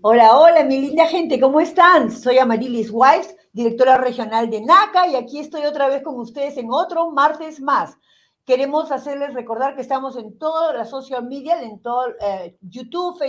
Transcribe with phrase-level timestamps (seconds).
[0.00, 2.12] Hola, hola, mi linda gente, ¿cómo están?
[2.12, 6.70] Soy Amarilis Weiss, directora regional de NACA, y aquí estoy otra vez con ustedes en
[6.70, 7.98] otro martes más.
[8.44, 13.20] Queremos hacerles recordar que estamos en todas las social media, en todo eh, YouTube,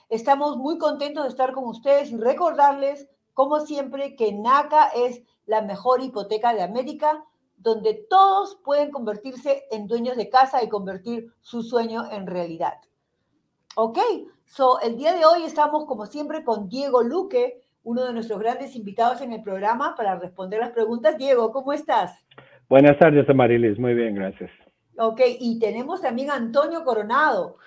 [0.10, 5.62] Estamos muy contentos de estar con ustedes y recordarles, como siempre, que NACA es la
[5.62, 7.26] mejor hipoteca de América,
[7.58, 12.80] donde todos pueden convertirse en dueños de casa y convertir su sueño en realidad.
[13.76, 14.00] Ok,
[14.46, 18.78] so el día de hoy estamos como siempre con Diego Luque, uno de nuestros grandes
[18.78, 21.18] invitados en el programa para responder las preguntas.
[21.18, 22.24] Diego, ¿cómo estás?
[22.70, 23.78] Buenas tardes, Amarilis.
[23.78, 24.50] Muy bien, gracias.
[24.98, 27.58] Ok, y tenemos también a Antonio Coronado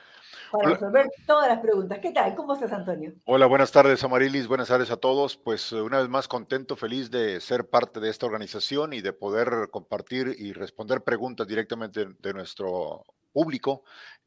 [0.52, 1.98] para resolver todas las preguntas.
[2.00, 2.34] ¿Qué tal?
[2.34, 3.12] ¿Cómo estás, Antonio?
[3.24, 4.46] Hola, buenas tardes, Amarilis.
[4.46, 5.36] Buenas tardes a todos.
[5.36, 9.12] Pues eh, una vez más contento, feliz de ser parte de esta organización y de
[9.12, 13.82] poder compartir y responder preguntas directamente de nuestro público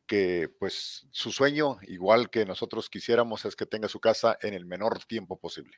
[0.06, 4.66] que pues su sueño, igual que nosotros quisiéramos, es que tenga su casa en el
[4.66, 5.78] menor tiempo posible.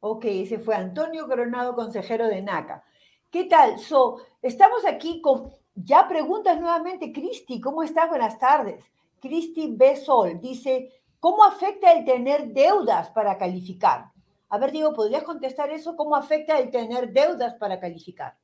[0.00, 2.82] Ok, ese fue Antonio Coronado, consejero de NACA.
[3.30, 3.78] ¿Qué tal?
[3.78, 8.08] So, estamos aquí con ya preguntas nuevamente, Cristi, ¿cómo estás?
[8.08, 8.84] Buenas tardes.
[9.20, 9.96] Cristi B.
[9.96, 14.06] Sol dice, ¿cómo afecta el tener deudas para calificar?
[14.48, 15.96] A ver, Diego, ¿podrías contestar eso?
[15.96, 18.34] ¿Cómo afecta el tener deudas para calificar?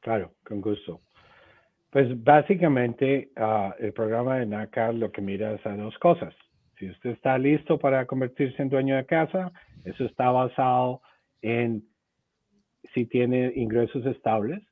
[0.00, 1.00] Claro, con gusto.
[1.90, 6.34] Pues básicamente ah, el programa de NACA lo que mira es a dos cosas.
[6.78, 9.52] Si usted está listo para convertirse en dueño de casa,
[9.84, 11.02] eso está basado
[11.42, 11.84] en
[12.94, 14.62] si tiene ingresos estables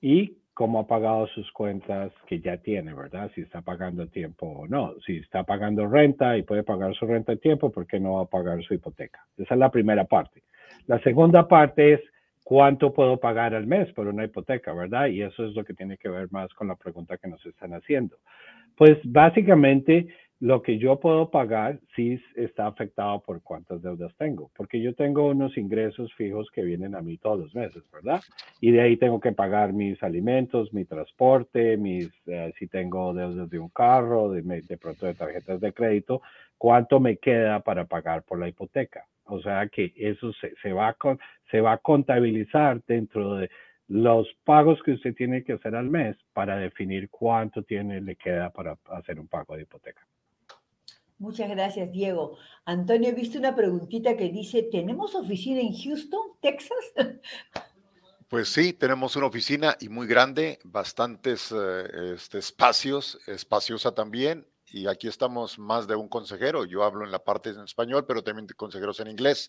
[0.00, 3.30] y cómo ha pagado sus cuentas que ya tiene, ¿verdad?
[3.34, 4.94] Si está pagando tiempo o no.
[5.04, 8.22] Si está pagando renta y puede pagar su renta a tiempo, ¿por qué no va
[8.22, 9.20] a pagar su hipoteca?
[9.36, 10.42] Esa es la primera parte.
[10.86, 12.00] La segunda parte es
[12.42, 15.08] cuánto puedo pagar al mes por una hipoteca, ¿verdad?
[15.08, 17.74] Y eso es lo que tiene que ver más con la pregunta que nos están
[17.74, 18.16] haciendo.
[18.78, 20.06] Pues básicamente
[20.38, 25.28] lo que yo puedo pagar sí está afectado por cuántas deudas tengo, porque yo tengo
[25.28, 28.20] unos ingresos fijos que vienen a mí todos los meses, ¿verdad?
[28.60, 33.48] Y de ahí tengo que pagar mis alimentos, mi transporte, mis, eh, si tengo deudas
[33.48, 34.42] de un carro, de,
[34.78, 36.20] pronto de tarjetas de crédito,
[36.58, 39.06] cuánto me queda para pagar por la hipoteca.
[39.24, 41.18] O sea que eso se, se va, con,
[41.50, 43.50] se va a contabilizar dentro de
[43.88, 48.50] los pagos que usted tiene que hacer al mes para definir cuánto tiene, le queda
[48.50, 50.02] para hacer un pago de hipoteca.
[51.18, 52.36] Muchas gracias, Diego.
[52.66, 56.78] Antonio, he visto una preguntita que dice, ¿tenemos oficina en Houston, Texas?
[58.28, 64.88] Pues sí, tenemos una oficina y muy grande, bastantes eh, este, espacios, espaciosa también, y
[64.88, 66.64] aquí estamos más de un consejero.
[66.64, 69.48] Yo hablo en la parte en español, pero también consejeros en inglés.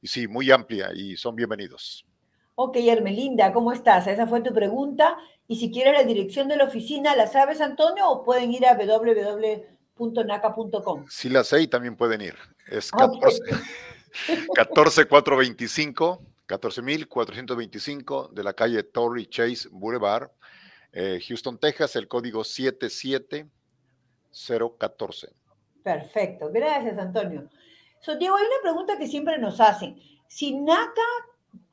[0.00, 2.06] Y sí, muy amplia y son bienvenidos.
[2.54, 4.06] Ok, Hermelinda, ¿cómo estás?
[4.06, 5.16] Esa fue tu pregunta.
[5.48, 8.08] Y si quieres la dirección de la oficina, ¿la sabes, Antonio?
[8.08, 11.06] ¿O pueden ir a www naca.com.
[11.08, 12.34] Sí la sé y también pueden ir.
[12.66, 13.40] Es 14,
[14.54, 20.30] 14425, 14425 de la calle Torrey Chase Boulevard,
[20.92, 25.32] eh, Houston, Texas, el código 77014.
[25.82, 27.48] Perfecto, gracias Antonio.
[28.00, 29.98] So, Diego, hay una pregunta que siempre nos hacen.
[30.26, 31.02] Si NACA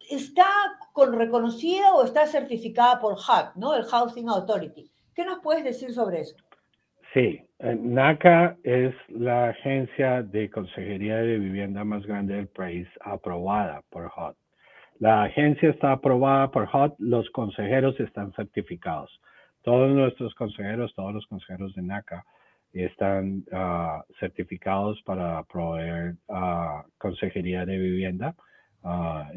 [0.10, 0.48] está
[0.94, 3.76] con reconocida o está certificada por HUD, ¿no?
[3.76, 4.92] El Housing Authority.
[5.16, 6.36] ¿Qué nos puedes decir sobre eso?
[7.14, 13.82] Sí, eh, NACA es la agencia de consejería de vivienda más grande del país aprobada
[13.90, 14.36] por HUD.
[15.00, 19.10] La agencia está aprobada por HUD, los consejeros están certificados.
[19.64, 22.26] Todos nuestros consejeros, todos los consejeros de NACA
[22.74, 28.36] están ah, certificados para proveer uh, consejería de vivienda
[28.84, 29.32] ah,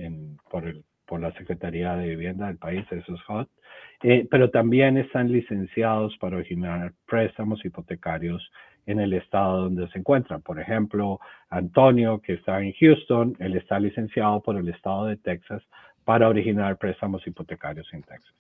[0.51, 3.47] por, el, por la Secretaría de Vivienda del país, eso es HUD.
[4.03, 8.51] Eh, pero también están licenciados para originar préstamos hipotecarios
[8.87, 10.43] en el estado donde se encuentran.
[10.43, 11.21] Por ejemplo,
[11.51, 15.63] Antonio, que está en Houston, él está licenciado por el estado de Texas
[16.05, 18.35] para originar préstamos hipotecarios en Texas.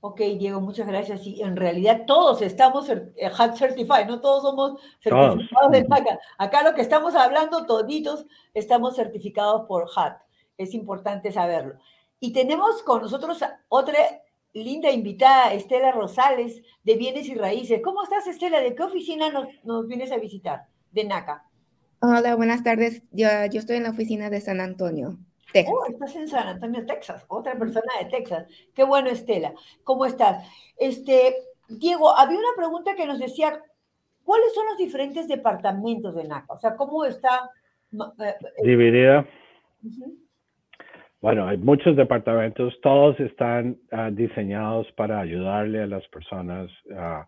[0.00, 1.26] Ok, Diego, muchas gracias.
[1.26, 6.18] Y en realidad todos estamos HUD eh, certified, no todos somos certificados de acá.
[6.38, 10.12] Acá lo que estamos hablando, toditos estamos certificados por HUD.
[10.56, 11.74] Es importante saberlo.
[12.20, 13.98] Y tenemos con nosotros otra
[14.62, 17.80] linda invitada, Estela Rosales, de Bienes y Raíces.
[17.82, 18.60] ¿Cómo estás, Estela?
[18.60, 20.66] ¿De qué oficina nos, vienes a visitar?
[20.92, 21.44] De NACA.
[22.00, 23.02] Hola, buenas tardes.
[23.10, 25.18] Yo, yo estoy en la oficina de San Antonio,
[25.52, 25.74] Texas.
[25.76, 27.24] Oh, estás en San Antonio, Texas.
[27.28, 28.46] Otra persona de Texas.
[28.74, 29.52] Qué bueno, Estela.
[29.84, 30.46] ¿Cómo estás?
[30.78, 31.36] Este,
[31.68, 33.60] Diego, había una pregunta que nos decía,
[34.24, 36.54] ¿cuáles son los diferentes departamentos de NACA?
[36.54, 37.50] O sea, ¿cómo está
[37.92, 39.26] eh, dividida?
[41.20, 47.24] Bueno, hay muchos departamentos, todos están ah, diseñados para ayudarle a las personas uh,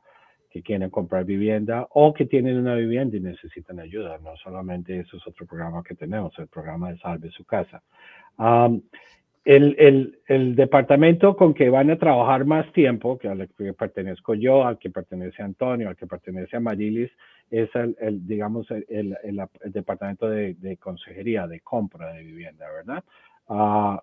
[0.51, 4.19] que quieren comprar vivienda o que tienen una vivienda y necesitan ayuda.
[4.19, 7.83] No solamente eso es otro programa que tenemos, el programa de Salve su Casa.
[9.45, 14.79] el, departamento con que van a trabajar más tiempo, que al que pertenezco yo, al
[14.79, 17.11] que pertenece Antonio, al que pertenece a Marilis,
[17.51, 19.17] es el, digamos, el,
[19.65, 23.03] departamento de, de, consejería, de compra de vivienda, ¿verdad?
[23.49, 23.97] Uh,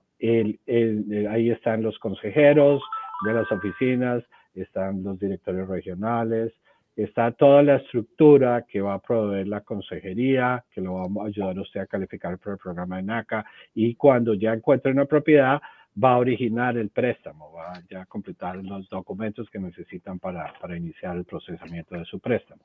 [1.29, 2.81] ahí están los consejeros
[3.25, 4.23] de las oficinas,
[4.55, 6.51] están los directores regionales,
[6.95, 11.57] está toda la estructura que va a proveer la consejería, que lo va a ayudar
[11.57, 15.61] a usted a calificar por el programa de NACA y cuando ya encuentre una propiedad
[16.01, 21.15] va a originar el préstamo, va a completar los documentos que necesitan para, para iniciar
[21.15, 22.63] el procesamiento de su préstamo.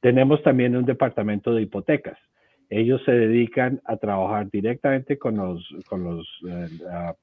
[0.00, 2.18] Tenemos también un departamento de hipotecas
[2.70, 6.66] ellos se dedican a trabajar directamente con los, con los eh,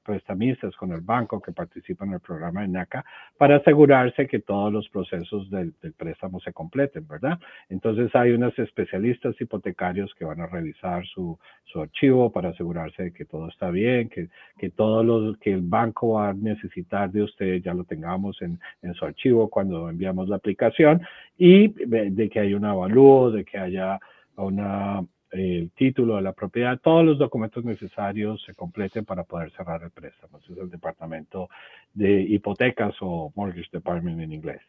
[0.04, 3.04] prestamistas, con el banco que participa en el programa de NACA,
[3.38, 7.38] para asegurarse que todos los procesos del, préstamo se completen, ¿verdad?
[7.68, 13.12] Entonces hay unos especialistas hipotecarios que van a revisar su, su archivo para asegurarse de
[13.12, 14.28] que todo está bien, que,
[14.58, 18.58] que todo lo que el banco va a necesitar de usted ya lo tengamos en,
[18.82, 21.02] en su archivo cuando enviamos la aplicación
[21.38, 24.00] y de que haya un avalúo, de que haya
[24.36, 25.02] una
[25.38, 29.90] el título de la propiedad, todos los documentos necesarios se completen para poder cerrar el
[29.90, 30.38] préstamo.
[30.38, 31.48] Es el departamento
[31.94, 34.60] de hipotecas o mortgage department en inglés.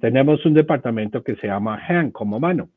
[0.00, 2.68] Tenemos un departamento que se llama hand como mano,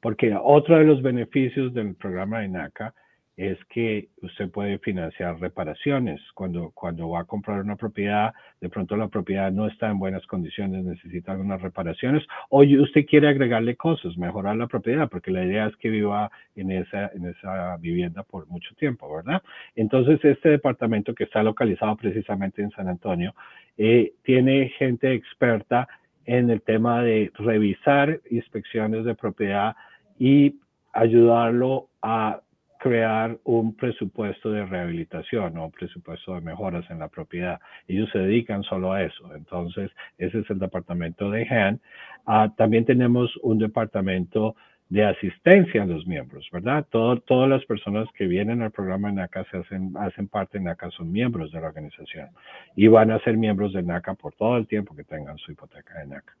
[0.00, 2.94] porque otro de los beneficios del programa de NACA
[3.36, 6.20] es que usted puede financiar reparaciones.
[6.34, 10.26] Cuando, cuando va a comprar una propiedad, de pronto la propiedad no está en buenas
[10.26, 15.66] condiciones, necesita algunas reparaciones, o usted quiere agregarle cosas, mejorar la propiedad, porque la idea
[15.66, 19.42] es que viva en esa, en esa vivienda por mucho tiempo, ¿verdad?
[19.76, 23.34] Entonces, este departamento que está localizado precisamente en San Antonio,
[23.78, 25.88] eh, tiene gente experta
[26.26, 29.74] en el tema de revisar inspecciones de propiedad
[30.18, 30.56] y
[30.92, 32.40] ayudarlo a
[32.82, 37.60] crear un presupuesto de rehabilitación o un presupuesto de mejoras en la propiedad.
[37.86, 39.32] Ellos se dedican solo a eso.
[39.36, 41.80] Entonces, ese es el departamento de HAN.
[42.26, 44.56] Ah, también tenemos un departamento
[44.88, 46.84] de asistencia a los miembros, ¿verdad?
[46.90, 51.10] todas las personas que vienen al programa NACA se hacen, hacen parte de NACA, son
[51.10, 52.28] miembros de la organización
[52.76, 56.00] y van a ser miembros de NACA por todo el tiempo que tengan su hipoteca
[56.00, 56.34] de NACA.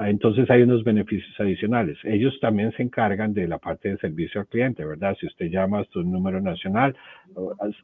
[0.00, 1.98] Ah, entonces hay unos beneficios adicionales.
[2.04, 5.14] Ellos también se encargan de la parte de servicio al cliente, ¿verdad?
[5.20, 6.96] Si usted llama a su número nacional,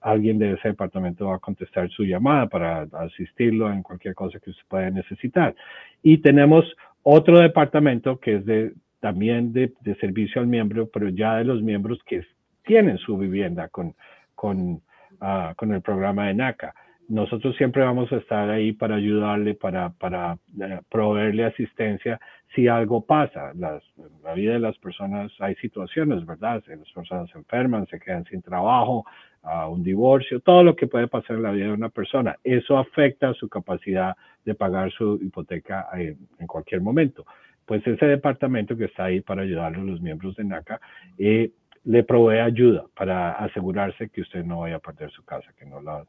[0.00, 4.48] alguien de ese departamento va a contestar su llamada para asistirlo en cualquier cosa que
[4.48, 5.54] usted pueda necesitar.
[6.02, 6.64] Y tenemos
[7.02, 12.02] otro departamento que es de también de, servicio al miembro, pero ya de los miembros
[12.06, 12.24] que
[12.64, 13.94] tienen su vivienda con,
[14.34, 14.80] con,
[15.20, 16.74] ah, con el programa de NACA.
[17.08, 22.20] Nosotros siempre vamos a estar ahí para ayudarle, para, para eh, proveerle asistencia
[22.54, 23.52] si algo pasa.
[23.54, 23.82] Las,
[24.24, 26.62] la vida de las personas hay situaciones, ¿verdad?
[26.64, 29.04] Si las personas se enferman, se quedan sin trabajo,
[29.44, 32.36] uh, un divorcio, todo lo que puede pasar en la vida de una persona.
[32.42, 37.24] Eso afecta su capacidad de pagar su hipoteca en, en cualquier momento
[37.66, 40.80] pues ese departamento que está ahí para ayudarle a los miembros de NACA
[41.18, 41.50] eh,
[41.86, 45.80] le provee ayuda para asegurarse que usted no vaya a perder su casa, que no
[45.80, 46.04] la,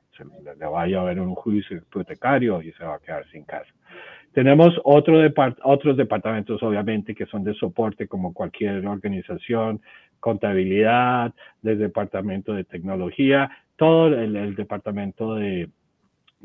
[0.58, 3.72] le vaya a haber un juicio hipotecario y se va a quedar sin casa.
[4.34, 5.20] Tenemos otro
[5.64, 9.80] otros departamentos, obviamente, que son de soporte, como cualquier organización,
[10.20, 15.70] contabilidad, del departamento de tecnología, todo el, departamento de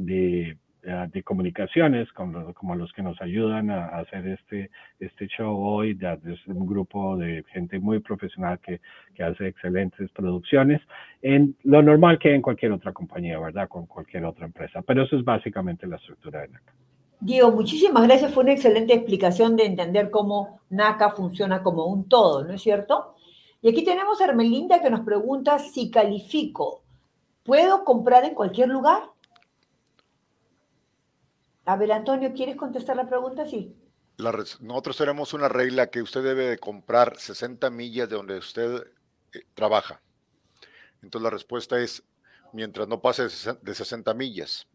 [0.09, 5.95] eh, de comunicaciones, como, como, los que nos ayudan a, hacer este, este show hoy,
[5.95, 8.81] de, un grupo de gente muy profesional que,
[9.15, 10.81] que, hace excelentes producciones,
[11.23, 13.69] en lo normal que en cualquier otra compañía, ¿verdad?
[13.69, 14.83] Con cualquier otra empresa.
[14.83, 16.73] Pero eso es básicamente la estructura de NACA.
[17.21, 18.35] Diego, muchísimas gracias.
[18.35, 23.15] Fue una excelente explicación de entender cómo NACA funciona como un todo, ¿no es cierto?
[23.61, 26.83] Y aquí tenemos a Hermelinda que nos pregunta si califico.
[27.45, 29.12] ¿Puedo comprar en cualquier lugar?
[31.65, 33.47] A ver, Antonio, ¿quieres contestar la pregunta?
[33.47, 33.77] Sí.
[34.61, 38.85] nosotros tenemos una regla que usted debe de comprar 60 millas de donde usted
[39.33, 40.01] eh, trabaja.
[41.03, 42.03] Entonces la respuesta es
[42.53, 43.25] mientras no pase
[43.63, 44.67] de 60 millas.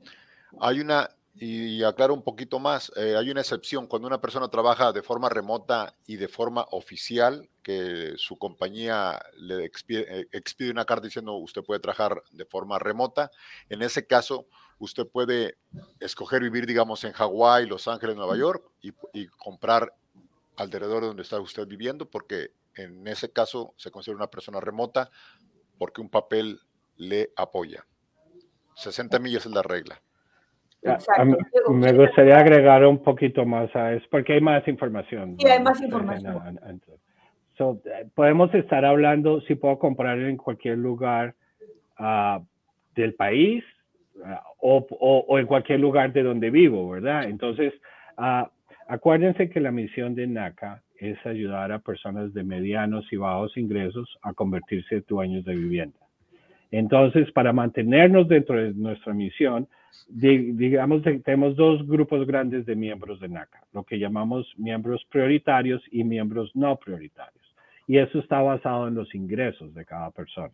[0.60, 4.92] Hay una y aclaro un poquito más, eh, hay una excepción cuando una persona trabaja
[4.92, 11.06] de forma remota y de forma oficial, que su compañía le expide, expide, una carta
[11.06, 13.30] diciendo usted puede trabajar de forma remota.
[13.70, 14.48] En ese caso,
[14.80, 15.56] usted puede
[16.00, 19.94] escoger vivir, digamos, en Hawái, Los Ángeles, Nueva York y, y comprar
[20.58, 25.10] alrededor de donde está usted viviendo, porque en ese caso se considera una persona remota
[25.78, 26.60] porque un papel
[26.98, 27.86] le apoya.
[28.76, 30.02] 60 millas es la regla.
[30.82, 31.72] Exacto.
[31.72, 35.36] me gustaría agregar un poquito más a eso, porque hay más información.
[35.40, 36.60] Sí, hay más información.
[37.60, 41.36] Eh, podemos estar hablando si puedo comprar en cualquier lugar
[42.00, 42.44] uh,
[42.96, 43.64] del país
[44.60, 47.26] o, o, o, en cualquier lugar de donde vivo, ¿verdad?
[47.26, 47.74] Entonces,
[48.18, 48.48] uh,
[48.88, 54.18] acuérdense que la misión de NACA es ayudar a personas de medianos y bajos ingresos
[54.24, 55.98] a convertirse en dueños de vivienda.
[56.72, 59.68] Entonces, para mantenernos dentro de nuestra misión,
[60.10, 66.04] digamos, tenemos dos grupos grandes de miembros de NACA, lo que llamamos miembros prioritarios y
[66.04, 67.46] miembros no prioritarios.
[67.88, 70.54] Y eso está basado en los ingresos de cada persona.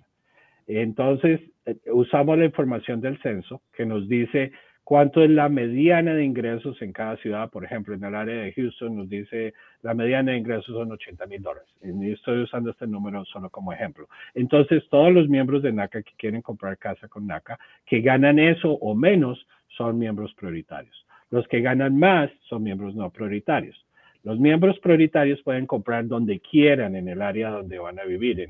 [0.68, 4.52] Entonces, eh, usamos la información del censo que nos dice
[4.84, 7.50] cuánto es la mediana de ingresos en cada ciudad.
[7.50, 11.26] Por ejemplo, en el área de Houston nos dice la mediana de ingresos son 80
[11.28, 11.70] mil dólares.
[11.82, 14.08] Y estoy usando este número solo como ejemplo.
[14.34, 18.74] Entonces, todos los miembros de NACA que quieren comprar casa con NACA, que ganan eso
[18.74, 21.06] o menos, son miembros prioritarios.
[21.32, 23.84] Los que ganan más son miembros no prioritarios.
[24.24, 28.48] Los miembros prioritarios pueden comprar donde quieran en el área donde van a vivir.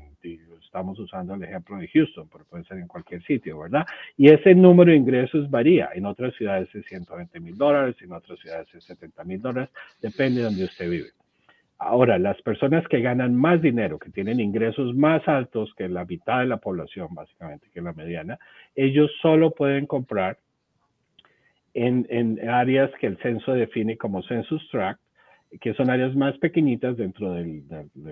[0.62, 3.84] Estamos usando el ejemplo de Houston, pero puede ser en cualquier sitio, ¿verdad?
[4.16, 5.90] Y ese número de ingresos varía.
[5.92, 10.40] En otras ciudades es 120 mil dólares, en otras ciudades es 70 mil dólares, depende
[10.40, 11.08] de donde usted vive.
[11.78, 16.38] Ahora, las personas que ganan más dinero, que tienen ingresos más altos que la mitad
[16.38, 18.38] de la población, básicamente, que la mediana,
[18.76, 20.38] ellos solo pueden comprar
[21.74, 25.00] en, en áreas que el censo define como census tract,
[25.60, 27.62] que son áreas más pequeñitas dentro del,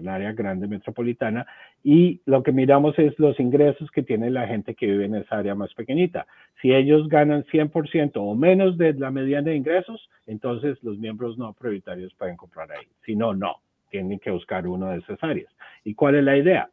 [0.08, 1.46] área grande metropolitana
[1.82, 5.38] y lo que miramos es los ingresos que tiene la gente que vive en esa
[5.38, 6.26] área más pequeñita.
[6.60, 11.52] Si ellos ganan 100% o menos de la mediana de ingresos, entonces los miembros no
[11.54, 12.86] prioritarios pueden comprar ahí.
[13.04, 13.56] Si no, no,
[13.90, 15.52] tienen que buscar una de esas áreas.
[15.84, 16.70] ¿Y cuál es la idea?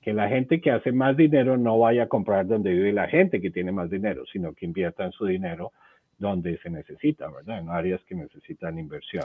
[0.00, 3.40] Que la gente que hace más dinero no vaya a comprar donde vive la gente
[3.40, 5.72] que tiene más dinero, sino que inviertan su dinero
[6.22, 7.58] donde se necesita, ¿verdad?
[7.58, 9.24] En áreas que necesitan inversión.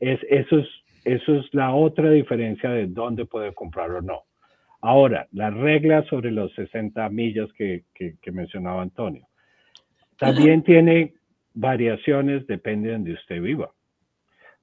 [0.00, 0.68] Es, eso, es,
[1.04, 4.22] eso es la otra diferencia de dónde puede comprar o no.
[4.80, 9.26] Ahora, la regla sobre los 60 millas que, que, que mencionaba Antonio.
[10.18, 11.12] También tiene
[11.52, 13.70] variaciones, depende de donde usted viva.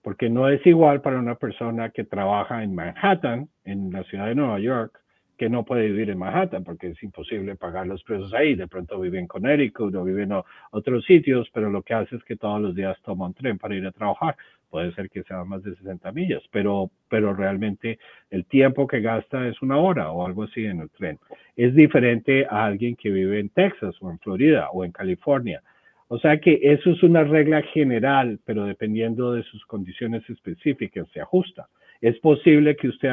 [0.01, 4.35] Porque no es igual para una persona que trabaja en Manhattan, en la ciudad de
[4.35, 4.99] Nueva York,
[5.37, 8.55] que no puede vivir en Manhattan porque es imposible pagar los precios ahí.
[8.55, 10.33] De pronto vive en Connecticut o vive en
[10.71, 13.75] otros sitios, pero lo que hace es que todos los días toma un tren para
[13.75, 14.35] ir a trabajar.
[14.69, 17.99] Puede ser que sea más de 60 millas, pero, pero realmente
[18.29, 21.19] el tiempo que gasta es una hora o algo así en el tren.
[21.55, 25.61] Es diferente a alguien que vive en Texas o en Florida o en California.
[26.07, 31.21] O sea que eso es una regla general, pero dependiendo de sus condiciones específicas se
[31.21, 31.67] ajusta
[32.05, 33.09] es posible que usted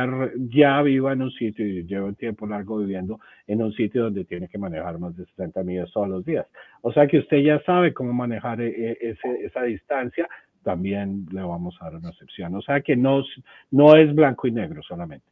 [0.50, 4.26] ya viva en un sitio y lleve un tiempo largo viviendo en un sitio donde
[4.26, 6.46] tiene que manejar más de 70 millas todos los días.
[6.82, 10.28] O sea que usted ya sabe cómo manejar e, e, esa distancia,
[10.62, 12.54] también le vamos a dar una excepción.
[12.54, 13.24] O sea que no,
[13.70, 15.24] no es blanco y negro solamente.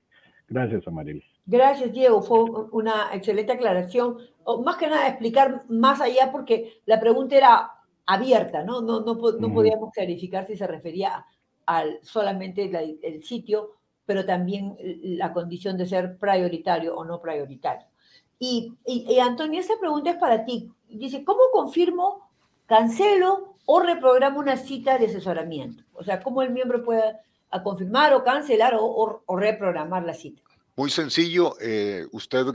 [0.48, 1.24] Gracias, Amarilis.
[1.44, 2.22] Gracias, Diego.
[2.22, 2.38] Fue
[2.72, 4.16] una excelente aclaración.
[4.42, 7.70] O más que nada, explicar más allá porque la pregunta era
[8.06, 8.80] abierta, ¿no?
[8.80, 11.26] No, no, no podíamos clarificar si se refería
[12.02, 12.70] solamente
[13.02, 17.86] el sitio, pero también la condición de ser prioritario o no prioritario.
[18.40, 20.72] Y, y, Antonio, esta pregunta es para ti.
[20.88, 22.28] Dice, ¿cómo confirmo,
[22.66, 25.84] cancelo o reprogramo una cita de asesoramiento?
[25.92, 27.18] O sea, ¿cómo el miembro puede
[27.62, 30.42] confirmar o cancelar o, reprogramar la cita?
[30.74, 32.46] Muy sencillo, eh, usted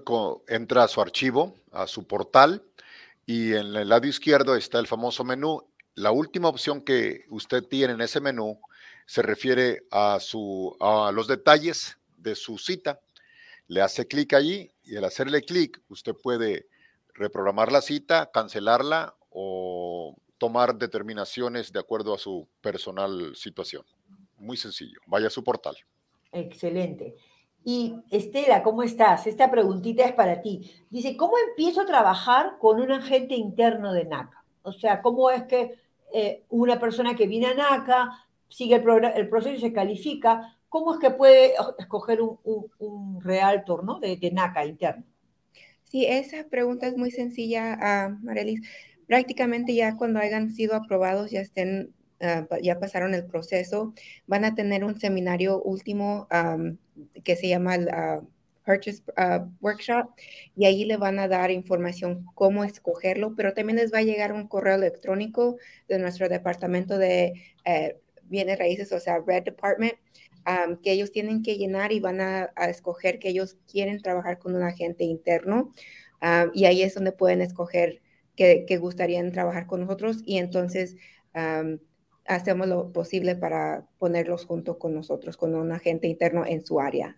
[0.47, 2.63] entra a su archivo, a su portal,
[3.27, 5.63] y en el lado izquierdo está el famoso menú.
[5.93, 8.59] La última opción que usted tiene en ese menú
[9.05, 12.99] se refiere a, su, a los detalles de su cita.
[13.67, 16.67] Le hace clic allí y al hacerle clic usted puede
[17.13, 23.83] reprogramar la cita, cancelarla o tomar determinaciones de acuerdo a su personal situación.
[24.37, 24.99] Muy sencillo.
[25.07, 25.75] Vaya a su portal.
[26.31, 27.15] Excelente.
[27.63, 29.25] Y Estela, ¿cómo estás?
[29.25, 30.71] Esta preguntita es para ti.
[30.89, 34.43] Dice, ¿cómo empiezo a trabajar con un agente interno de NACA?
[34.61, 35.79] O sea, ¿cómo es que
[36.13, 40.99] eh, una persona que viene a NACA sigue el, proceso y se califica, ¿cómo es
[40.99, 42.39] que puede escoger un,
[42.79, 43.99] un, realtor ¿no?
[43.99, 45.03] de, NACA interno?
[45.83, 47.77] Sí, esa pregunta es muy sencilla,
[48.09, 48.61] uh, Marelis.
[49.07, 53.93] prácticamente ya cuando hayan sido aprobados, ya estén, ah, ya pasaron el proceso,
[54.27, 56.27] van a tener un seminario último
[57.23, 57.89] que se llama el
[58.65, 60.09] Purchase ah, Workshop
[60.55, 64.33] y ahí le van a dar información cómo escogerlo, pero también les va a llegar
[64.33, 67.33] un correo electrónico de nuestro departamento de
[67.63, 69.93] eh, bienes raíces, o sea, Red Department,
[70.83, 74.63] que ellos tienen que llenar y van a, escoger que ellos quieren trabajar con un
[74.63, 75.71] agente interno.
[76.53, 78.01] y ahí es donde pueden escoger
[78.35, 80.97] que, gustarían trabajar con nosotros y entonces
[82.27, 87.15] hacemos lo posible para ponerlos junto con nosotros, con un agente interno en su área.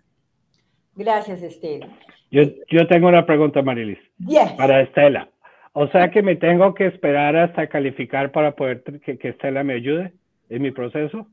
[0.95, 1.87] Gracias, Estela.
[2.31, 3.99] Yo, yo tengo una pregunta, Marilis.
[4.17, 4.51] Yes.
[4.57, 5.29] Para Estela.
[5.73, 9.75] O sea que me tengo que esperar hasta calificar para poder que, que Estela me
[9.75, 10.11] ayude
[10.49, 11.27] en mi proceso.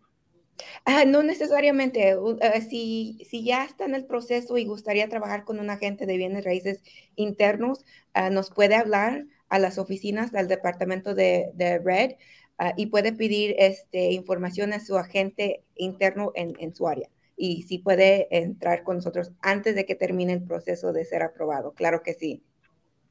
[0.85, 2.11] Ah, no necesariamente.
[2.11, 6.17] Eh, si, si, ya está en el proceso y gustaría trabajar con un agente de
[6.17, 6.83] bienes raíces
[7.17, 12.13] internos, ah, nos puede hablar a las oficinas del departamento de, de Red
[12.59, 17.09] ah, y puede pedir este, información a su agente interno en, en, su área.
[17.37, 21.73] Y si puede entrar con nosotros antes de que termine el proceso de ser aprobado.
[21.73, 22.43] Claro que sí.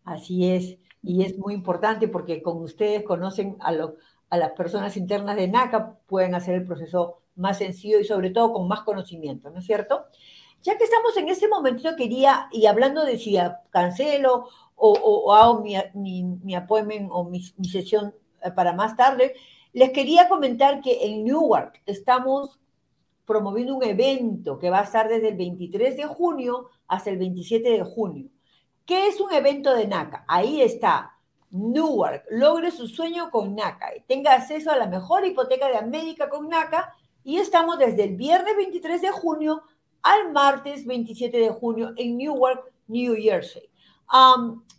[0.05, 0.77] Así es.
[1.01, 3.97] Y es muy importante porque con ustedes conocen a, lo,
[4.33, 8.51] a las personas internas de NACA, pueden hacer el proceso más sencillo y sobre todo
[8.51, 10.05] con más conocimiento, ¿no es cierto?
[10.63, 13.37] Ya que estamos en ese momento, quería, y hablando de si
[13.69, 16.55] cancelo o, hago mi, mi,
[17.11, 19.35] o mi, mi sesión eh, para más tarde,
[19.71, 22.59] les quería comentar que en Newark estamos
[23.27, 27.69] promoviendo un evento que va a estar desde el 23 de junio hasta el 27
[27.69, 28.29] de junio.
[28.83, 30.25] ¿Qué es un evento de NACA?
[30.27, 31.12] Ahí está.
[31.53, 33.91] Newark, logre su sueño con NACA.
[34.07, 38.57] Tenga acceso a la mejor hipoteca de América con NACA y estamos desde el viernes
[38.57, 39.61] 23 de junio
[40.01, 43.69] al martes 27 de junio en Newark, New Jersey.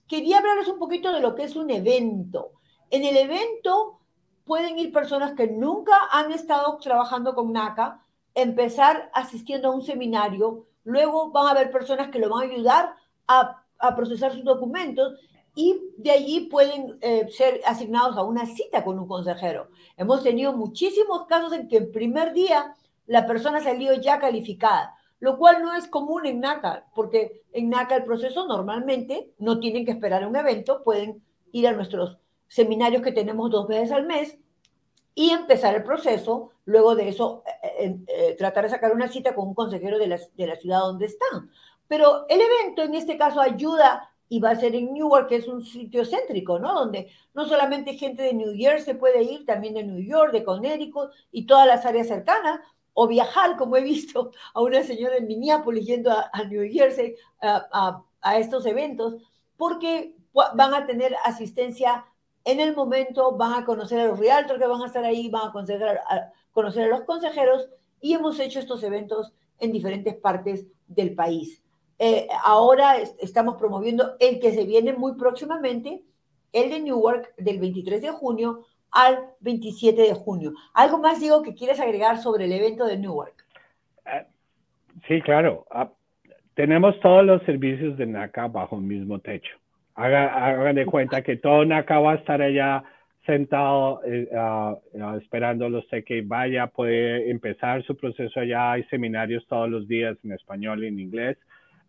[0.09, 2.51] quería hablarles un poquito de lo que es un evento.
[2.91, 4.01] En el evento
[4.45, 10.67] pueden ir personas que nunca han estado trabajando con NACA, empezar asistiendo a un seminario,
[10.83, 12.97] luego van a haber personas que lo van a ayudar
[13.29, 15.15] a procesar sus documentos
[15.55, 19.69] y de allí pueden eh, ser asignados a una cita con un consejero.
[19.97, 22.75] Hemos tenido muchísimos casos en que el primer día
[23.07, 27.97] la persona salió ya calificada, lo cual no es común en NACA, porque en NACA
[27.97, 33.13] el proceso normalmente no tienen que esperar un evento, pueden ir a nuestros seminarios que
[33.13, 34.39] tenemos dos veces al mes
[35.15, 37.45] y empezar el proceso, luego de eso
[37.79, 40.81] eh, eh, tratar de sacar una cita con un consejero de la, de la ciudad
[40.81, 41.51] donde están.
[41.87, 45.49] Pero el evento en este caso ayuda y va a ser en Newark, que es
[45.49, 46.75] un sitio céntrico, ¿no?
[46.75, 51.11] Donde no solamente gente de New Jersey puede ir, también de New York, de Connecticut
[51.31, 52.61] y todas las áreas cercanas,
[52.95, 58.03] o viajar, como he visto a una señora en Minneapolis yendo a, New Jersey a,
[58.39, 59.17] estos eventos,
[59.57, 62.07] porque van a tener asistencia
[62.45, 65.49] en el momento, van a conocer a los realtors que van a estar ahí, van
[65.49, 67.69] a, a conocer a los consejeros
[68.01, 71.64] y hemos hecho estos eventos en diferentes partes del país.
[72.07, 76.03] Eh, ahora estamos promoviendo el que se viene muy próximamente,
[76.53, 80.53] el de Newark, del 23 de junio al 27 de junio.
[80.75, 83.47] ¿Algo más, Diego, que quieres agregar sobre el evento de Newark?
[84.05, 84.27] Eh,
[85.09, 85.67] sí, claro.
[85.71, 85.89] Ah,
[86.53, 89.57] tenemos todos los servicios de NACA bajo el mismo techo.
[89.95, 92.85] hagan de cuenta que todo NACA va a estar allá
[93.25, 98.73] sentado eh, ah, ah, esperando los que vaya, puede empezar su proceso allá.
[98.73, 101.39] Hay seminarios todos los días en español y en inglés.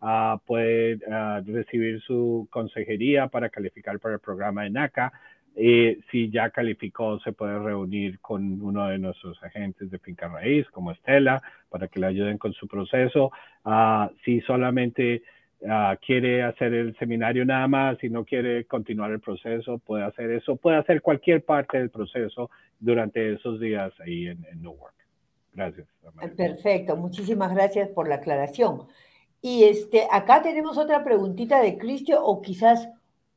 [0.00, 5.12] Ah, puede ah, recibir su consejería para calificar para el programa de NACA.
[5.56, 10.68] Y si ya calificó, se puede reunir con uno de nuestros agentes de finca raíz,
[10.70, 13.30] como Estela, para que le ayuden con su proceso.
[13.64, 15.22] Uh, si solamente
[16.04, 20.56] quiere hacer el seminario nada más y no quiere continuar el proceso, puede hacer eso.
[20.56, 24.94] Puede hacer cualquier parte del proceso durante esos días ahí en, en Newark.
[25.54, 25.88] Gracias.
[26.36, 26.96] Perfecto.
[26.96, 28.82] Muchísimas gracias por la aclaración.
[29.42, 32.88] Y este, acá tenemos otra preguntita de Cristi o quizás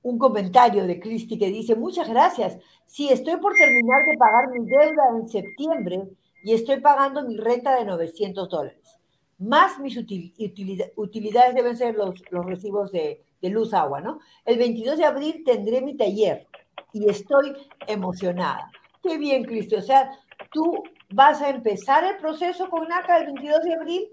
[0.02, 2.58] un comentario de Cristi que dice, muchas gracias.
[2.86, 6.10] Sí, estoy por terminar de pagar mi deuda en septiembre
[6.44, 9.00] y estoy pagando mi renta de 900 dólares.
[9.38, 14.20] Más mis utilidades deben ser los, los recibos de, de luz, agua, ¿no?
[14.46, 16.48] El 22 de abril tendré mi taller
[16.94, 17.54] y estoy
[17.88, 18.70] emocionada.
[19.02, 19.76] Qué bien, Cristi.
[19.76, 20.12] O sea,
[20.52, 24.10] tú vas a empezar el proceso con NACA el 22 de abril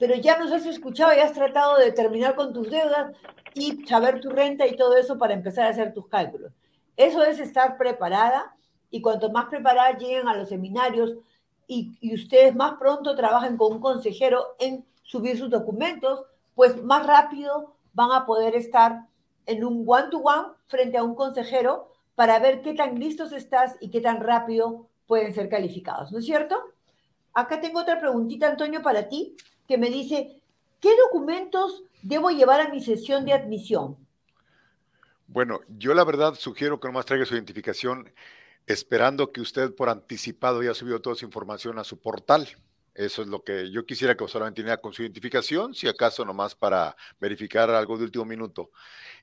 [0.00, 3.14] pero ya nos has escuchado y has tratado de terminar con tus deudas
[3.52, 6.52] y saber tu renta y todo eso para empezar a hacer tus cálculos.
[6.96, 8.56] Eso es estar preparada
[8.90, 11.16] y cuanto más preparada lleguen a los seminarios
[11.66, 17.74] y, ustedes más pronto trabajen con un consejero en subir sus documentos, pues más rápido
[17.92, 19.02] van a poder estar
[19.44, 23.90] en un one-to-one -one frente a un consejero para ver qué tan listos estás y
[23.90, 26.56] qué tan rápido pueden ser calificados, ¿no es cierto?
[27.34, 29.36] Acá tengo otra preguntita, Antonio, para ti,
[29.70, 30.42] que me dice,
[30.80, 33.96] ¿qué documentos debo llevar a mi sesión de admisión?
[35.28, 38.12] Bueno, yo la verdad sugiero que nomás traiga su identificación
[38.66, 42.48] esperando que usted por anticipado haya subido toda su información a su portal.
[42.96, 46.56] Eso es lo que yo quisiera que solamente tenga con su identificación, si acaso nomás
[46.56, 48.72] para verificar algo de último minuto,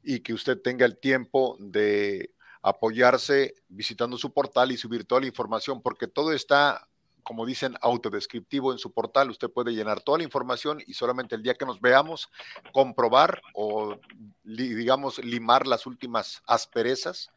[0.01, 2.31] y que usted tenga el tiempo de
[2.62, 6.87] apoyarse visitando su portal y subir toda la información, porque todo está,
[7.27, 9.29] como dicen, autodescriptivo en su portal.
[9.29, 12.29] Usted puede llenar toda la información y solamente el día que nos veamos,
[12.71, 13.99] comprobar o,
[14.45, 17.29] digamos, limar las últimas asperezas.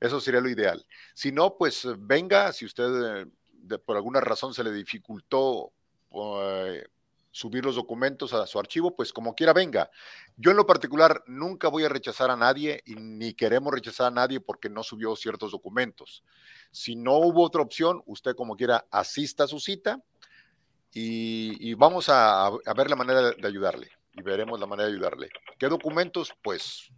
[0.00, 0.84] Eso sería lo ideal.
[1.14, 3.26] Si no, pues venga, si usted
[3.70, 5.72] eh, por alguna razón se le dificultó
[6.42, 6.86] eh,
[7.38, 9.90] subir los documentos a su archivo, pues como quiera venga.
[10.36, 14.10] Yo en lo particular nunca voy a rechazar a nadie y ni queremos rechazar a
[14.10, 16.24] nadie porque no subió ciertos documentos.
[16.72, 20.02] Si no hubo otra opción, usted como quiera asista a su cita
[20.92, 25.28] y, vamos a, ver la manera de, ayudarle y veremos la manera de ayudarle.
[25.60, 26.34] ¿Qué documentos?
[26.42, 26.90] Pues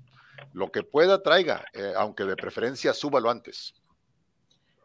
[0.55, 3.75] lo que pueda traiga, eh, aunque de preferencia súbalo antes.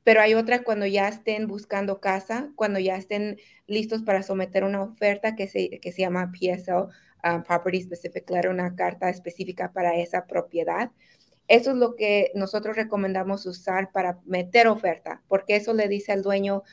[0.03, 4.83] pero hay otra cuando ya estén buscando casa, cuando ya estén listos para someter una
[4.83, 6.89] oferta que se, que se llama PSO,
[7.45, 10.91] Property Specific Letter, una carta específica para esa propiedad.
[11.47, 16.23] Eso es lo que nosotros recomendamos usar para meter oferta, porque eso le dice al
[16.23, 16.63] dueño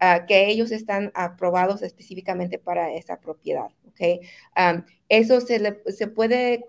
[0.00, 3.68] ah, que ellos están aprobados específicamente para esa propiedad.
[3.88, 4.20] ¿okay?
[5.08, 6.64] eso se, se, puede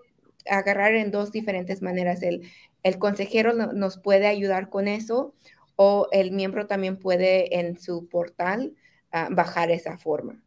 [0.48, 2.22] agarrar en dos diferentes maneras.
[2.22, 2.48] El,
[2.82, 5.34] el consejero nos puede ayudar con eso
[5.76, 8.74] o el miembro también puede en su portal
[9.12, 10.42] ah, bajar esa forma.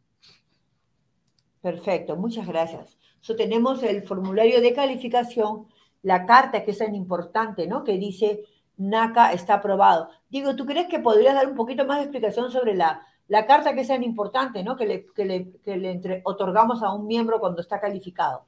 [1.62, 2.98] Perfecto, muchas gracias.
[3.20, 5.68] So, tenemos el formulario de calificación
[6.02, 7.84] la carta que es tan importante, ¿no?
[7.84, 8.44] Que dice
[8.76, 10.08] NACA está aprobado.
[10.28, 13.74] Digo, ¿tú crees que podrías dar un poquito más de explicación sobre la, la carta
[13.74, 14.76] que es tan importante, ¿no?
[14.76, 18.44] Que le, que le, que le entre, otorgamos a un miembro cuando está calificado.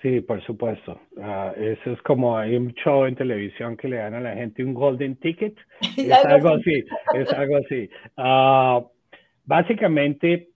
[0.00, 1.00] Sí, por supuesto.
[1.16, 4.62] Uh, eso es como hay un show en televisión que le dan a la gente
[4.62, 5.56] un golden ticket.
[5.96, 7.88] Es algo así, es algo así.
[8.18, 8.86] Uh,
[9.44, 10.50] básicamente,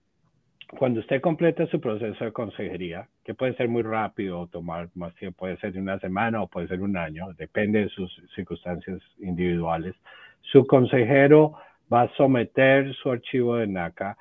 [0.77, 5.15] cuando usted completa su proceso de consejería, que puede ser muy rápido o tomar más
[5.15, 9.01] tiempo, puede ser de una semana o puede ser un año, depende de sus circunstancias
[9.19, 9.95] individuales,
[10.41, 11.55] su consejero
[11.91, 14.17] va a someter su archivo de NACA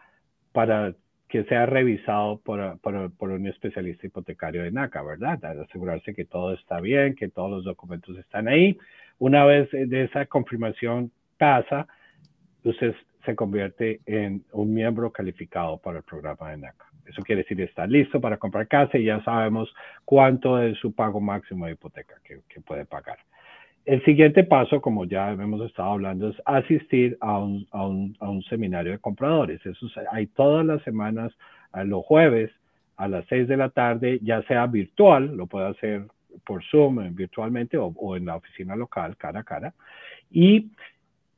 [0.53, 0.95] para
[1.29, 5.45] que sea revisado por, por, por, un especialista hipotecario de NACA, ¿verdad?
[5.45, 8.79] Asegurarse que todo está bien, que todos los documentos están ahí.
[9.19, 11.87] Una vez de esa confirmación pasa,
[12.65, 12.95] usted
[13.29, 16.87] se convierte en un miembro calificado para el programa de NACA.
[17.05, 19.71] Eso quiere decir está listo para comprar casa y ya sabemos
[20.07, 23.19] cuánto es su pago máximo de hipoteca que, puede pagar.
[23.85, 28.31] El siguiente paso, como ya hemos estado hablando, es asistir a un, a un, a
[28.31, 29.61] un seminario de compradores.
[29.67, 31.31] Eso hay todas las semanas,
[31.85, 32.51] los jueves
[32.97, 36.07] a las 6 de la tarde, ya sea virtual, lo puede hacer
[36.47, 39.75] por Zoom virtualmente o, o en la oficina local, cara a cara.
[40.31, 40.71] Y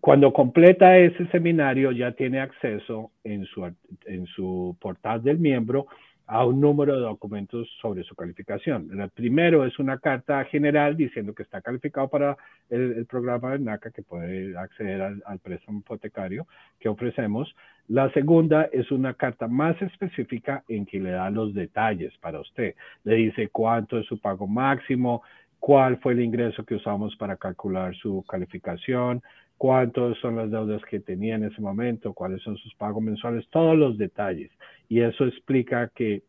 [0.01, 3.65] cuando completa ese seminario ya tiene acceso en su,
[4.07, 5.87] en su portal del miembro
[6.27, 8.89] a un número de documentos sobre su calificación.
[8.99, 12.37] El primero es una carta general diciendo que está calificado para
[12.71, 16.47] el, programa de NACA, que puede acceder al, al, préstamo hipotecario
[16.79, 17.53] que ofrecemos.
[17.89, 22.77] La segunda es una carta más específica en que le da los detalles para usted.
[23.03, 25.23] Le dice cuánto es su pago máximo,
[25.59, 29.21] cuál fue el ingreso que usamos para calcular su calificación,
[29.61, 33.77] cuántos son las deudas que tenía en ese momento, cuáles son sus pagos mensuales, todos
[33.77, 34.51] los detalles.
[34.89, 36.23] Y eso explica que,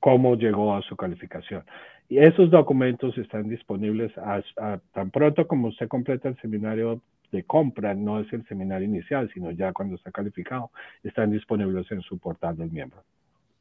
[0.00, 1.62] cómo llegó a su calificación.
[2.08, 4.12] Y esos documentos están disponibles
[4.92, 9.52] tan pronto como usted completa el seminario de compra, no es el seminario inicial, sino
[9.52, 10.72] ya cuando está calificado,
[11.04, 13.04] están disponibles en su portal del miembro.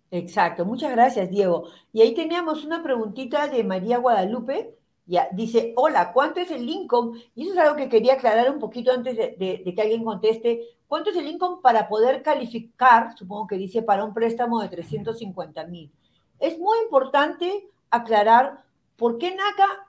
[0.09, 1.67] Exacto, muchas gracias, Diego.
[1.93, 4.73] Y ahí teníamos una preguntita de María Guadalupe
[5.07, 7.19] ya, dice, hola, ¿cuánto es el income?
[7.35, 10.67] Y eso es algo que quería aclarar un poquito antes de, que alguien conteste.
[10.87, 13.15] ¿Cuánto es el income para poder calificar?
[13.15, 15.91] Supongo que dice para un préstamo de 350 mil.
[16.39, 18.63] Es muy importante aclarar
[18.97, 19.87] por qué NACA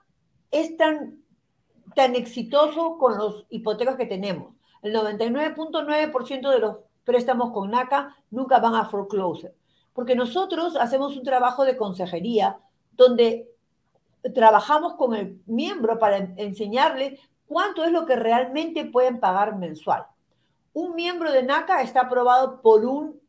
[0.51, 1.23] es tan,
[1.95, 4.53] tan exitoso con los hipotecas que tenemos.
[4.83, 9.55] El 99.9% de los préstamos con NACA nunca van a foreclosure.
[9.93, 12.59] Porque nosotros hacemos un trabajo de consejería
[12.91, 13.56] donde
[14.33, 20.05] trabajamos con el miembro para enseñarle cuánto es lo que realmente pueden pagar mensual.
[20.73, 23.19] Un miembro de NACA está aprobado por un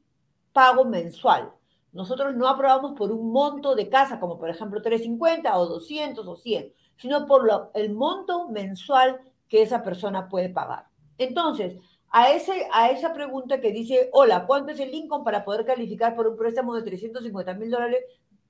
[0.52, 1.52] pago mensual.
[1.92, 6.36] Nosotros no aprobamos por un monto de casa, como por ejemplo 350 o 200 o
[6.36, 10.86] 100, sino por el monto mensual que esa persona puede pagar.
[11.16, 11.78] Entonces,
[12.10, 16.36] a, esa pregunta que dice, hola, ¿cuánto es el income para poder calificar por un
[16.36, 18.02] préstamo de 350 mil dólares?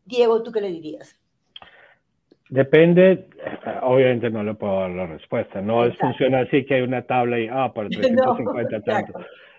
[0.04, 1.16] Diego, ¿tú qué le dirías?
[2.50, 3.26] Depende,
[3.82, 5.60] obviamente no le puedo dar la respuesta.
[5.60, 9.12] No funciona así que hay una tabla y, ah, por 350 tanto.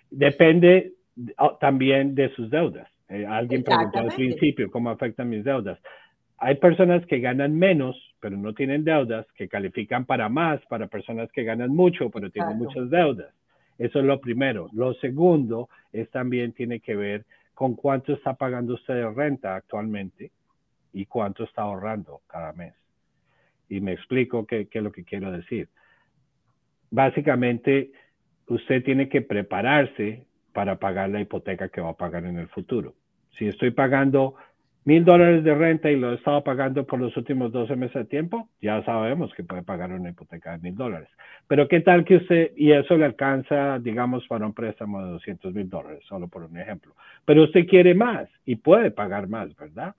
[0.09, 0.93] Depende
[1.37, 2.87] oh, también de sus deudas.
[3.07, 5.79] Eh, alguien preguntó al principio cómo afectan mis deudas.
[6.37, 11.29] Hay personas que ganan menos, pero no tienen deudas, que califican para más, para personas
[11.31, 13.33] que ganan mucho, pero tienen muchas deudas.
[13.77, 14.69] Eso es lo primero.
[14.73, 20.31] Lo segundo es también tiene que ver con cuánto está pagando usted de renta actualmente
[20.93, 22.78] y cuánto está ahorrando cada mes.
[23.69, 25.69] Y me explico qué, es lo que quiero decir.
[26.91, 27.91] Básicamente,
[28.47, 32.95] usted tiene que prepararse para pagar la hipoteca que va a pagar en el futuro.
[33.37, 34.35] Si estoy pagando
[34.85, 38.05] mil dólares de renta y lo he estado pagando por los últimos 12 meses de
[38.05, 41.09] tiempo, ya sabemos que puede pagar una hipoteca de mil dólares.
[41.47, 45.53] Pero qué tal que usted, y eso le alcanza, digamos, para un préstamo de 200
[45.53, 46.95] mil dólares, solo por un ejemplo.
[47.23, 49.93] Pero usted quiere más y puede pagar más, ¿verdad?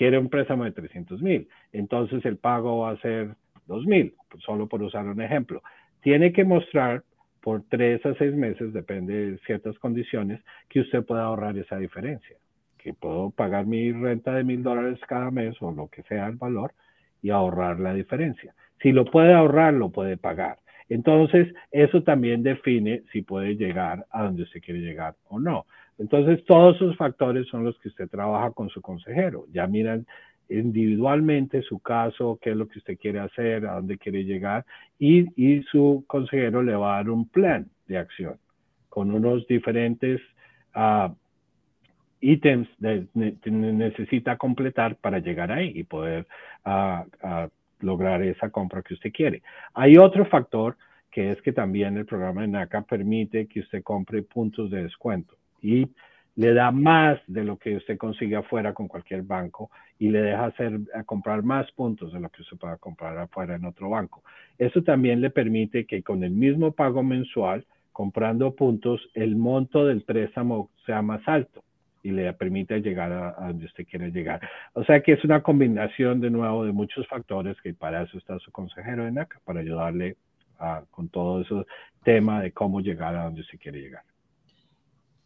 [0.00, 3.34] Quiere un préstamo de 300 mil, entonces el pago va a ser
[3.66, 5.62] 2 mil, solo por usar un ejemplo.
[6.00, 7.02] Tiene que mostrar
[7.42, 12.38] por tres a seis meses, depende de ciertas condiciones, que usted pueda ahorrar esa diferencia,
[12.78, 16.36] que puedo pagar mi renta de mil dólares cada mes o lo que sea el
[16.36, 16.72] valor
[17.20, 18.54] y ahorrar la diferencia.
[18.80, 20.60] Si lo puede ahorrar, lo puede pagar.
[20.88, 25.66] Entonces, eso también define si puede llegar a donde usted quiere llegar o no.
[26.00, 29.44] Entonces, todos esos factores son los que usted trabaja con su consejero.
[29.52, 30.06] Ya miran
[30.48, 34.64] individualmente su caso, qué es lo que usted quiere hacer, a dónde quiere llegar,
[34.98, 38.36] y, su consejero le va a dar un plan de acción
[38.88, 40.22] con unos diferentes
[40.74, 41.14] uh,
[42.20, 46.26] ítems que necesita completar para llegar ahí y poder
[46.64, 47.46] uh,
[47.80, 49.42] lograr esa compra que usted quiere.
[49.74, 50.78] Hay otro factor
[51.10, 55.39] que es que también el programa de NACA permite que usted compre puntos de descuento
[55.62, 55.88] y
[56.36, 60.46] le da más de lo que usted consigue afuera con cualquier banco y le deja
[60.46, 64.22] hacer a comprar más puntos de lo que usted pueda comprar afuera en otro banco.
[64.56, 70.02] Eso también le permite que con el mismo pago mensual, comprando puntos, el monto del
[70.02, 71.62] préstamo sea más alto
[72.02, 74.40] y le permite llegar a, donde usted quiere llegar.
[74.72, 78.38] O sea que es una combinación de nuevo de muchos factores que para eso está
[78.38, 80.16] su consejero de NACA, para ayudarle
[80.90, 81.66] con todo ese
[82.04, 84.02] tema de cómo llegar a donde usted quiere llegar.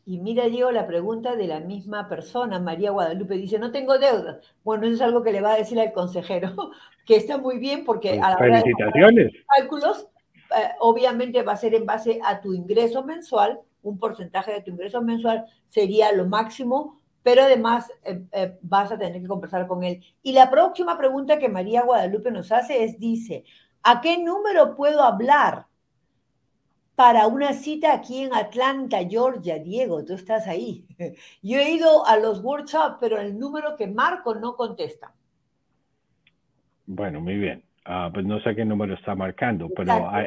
[0.06, 4.40] Y mira, Diego, la pregunta de la misma persona, María Guadalupe, dice, no tengo deuda.
[4.62, 6.52] Bueno, eso es algo que le va a decir al consejero,
[7.06, 10.08] que está muy bien porque a la hora de los cálculos,
[10.56, 14.70] eh, obviamente va a ser en base a tu ingreso mensual, un porcentaje de tu
[14.70, 19.84] ingreso mensual sería lo máximo, pero además eh, eh, vas a tener que conversar con
[19.84, 20.02] él.
[20.22, 23.44] Y la próxima pregunta que María Guadalupe nos hace es, dice,
[23.82, 25.66] ¿a qué número puedo hablar?
[26.96, 29.58] Para una cita aquí en Atlanta, Georgia.
[29.58, 30.84] Diego, tú estás ahí.
[31.42, 35.12] Yo he ido a los workshops, pero el número que marco no contesta.
[36.86, 37.62] Bueno, muy bien.
[37.86, 40.26] Ah, pues no sé qué número está marcando, pero hay,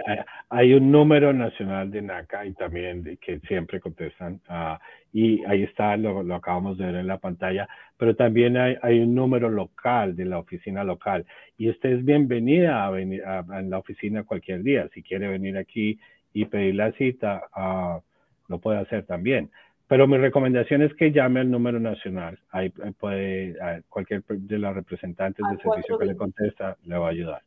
[0.49, 4.39] hay, un número nacional de NACA y también de, que siempre contestan.
[4.47, 4.77] Uh,
[5.11, 8.99] y ahí está, lo, lo, acabamos de ver en la pantalla, pero también hay, hay,
[8.99, 11.25] un número local de la oficina local.
[11.57, 14.87] Y usted es bienvenida a venir a, la oficina cualquier día.
[14.93, 15.99] Si quiere venir aquí
[16.33, 18.01] y pedir la cita, uh,
[18.47, 19.51] lo puede hacer también.
[19.87, 22.37] Pero mi recomendación es que llame al número nacional.
[22.51, 23.55] Ahí puede,
[23.87, 27.41] cualquier de las representantes del servicio que le contesta le va a ayudar.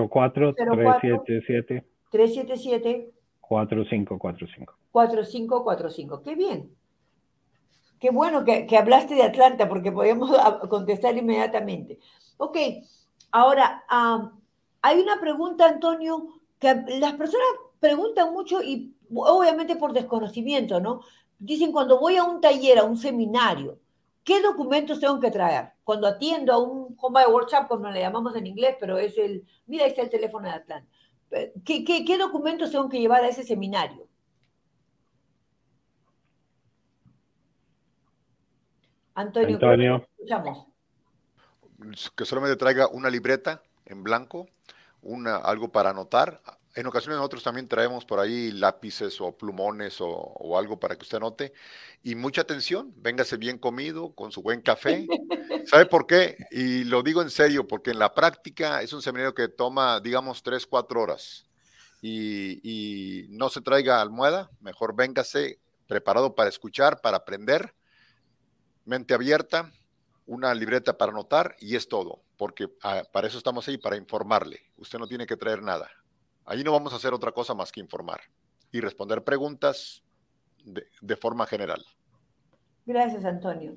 [0.10, 3.10] 04 377 377
[3.52, 4.78] 4545.
[4.92, 6.24] 4545.
[6.24, 6.74] Qué bien.
[8.00, 10.32] Qué bueno que, hablaste de Atlanta porque podíamos
[10.70, 12.00] contestar inmediatamente.
[12.38, 12.58] Ok,
[13.32, 13.84] ahora,
[14.82, 17.46] hay una pregunta, Antonio, que las personas
[17.82, 21.02] preguntan mucho y obviamente por desconocimiento, ¿no?
[21.38, 23.80] Dicen, cuando voy a un taller, a un seminario,
[24.24, 25.74] ¿qué documentos tengo que traer?
[25.84, 29.84] Cuando atiendo a un home workshop, como le llamamos en inglés, pero es el, mira,
[29.84, 30.88] ahí está el teléfono de Atlanta.
[31.64, 34.08] ¿Qué, qué, documentos tengo que llevar a ese seminario?
[39.16, 40.08] Antonio, Antonio.
[40.18, 40.68] escuchamos.
[42.16, 44.48] Que solamente traiga una libreta en blanco,
[45.02, 46.42] una, algo para anotar.
[46.74, 51.04] En ocasiones nosotros también traemos por ahí lápices o plumones o, o, algo para que
[51.04, 51.54] usted anote.
[52.04, 55.06] Y mucha atención, véngase bien comido, con su buen café.
[55.66, 56.38] ¿Sabe por qué?
[56.50, 60.44] Y lo digo en serio, porque en la práctica es un seminario que toma, digamos,
[60.44, 61.46] tres, cuatro horas.
[62.02, 67.76] Y, y no se traiga almohada, mejor véngase preparado para escuchar, para aprender,
[68.86, 69.72] mente abierta,
[70.26, 74.62] una libreta para anotar y es todo, porque ah, para eso estamos ahí, para informarle.
[74.78, 75.92] Usted no tiene que traer nada.
[76.46, 78.22] Ahí no vamos a hacer otra cosa más que informar
[78.72, 80.04] y responder preguntas
[80.64, 81.84] de, forma general.
[82.86, 83.76] Gracias, Antonio.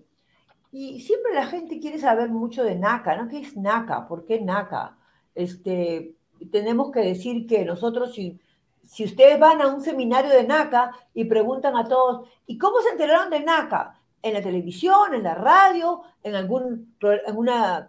[0.73, 3.29] Y siempre la gente quiere saber mucho de NACA, ¿no?
[3.29, 4.09] ¿Qué es NACA?
[4.09, 4.97] ¿Por qué NACA?
[5.35, 6.15] Este,
[6.51, 8.41] tenemos que decir que nosotros, si,
[8.83, 12.91] si ustedes van a un seminario de NACA y preguntan a todos, ¿y cómo se
[12.91, 14.01] enteraron de NACA?
[14.25, 17.89] en la televisión, en la radio, en alguna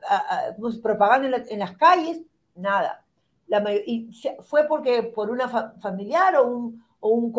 [0.83, 2.21] propaganda en, las calles,
[2.55, 3.04] nada.
[3.47, 4.09] La y
[4.41, 7.33] fue porque por una familiar o un, o un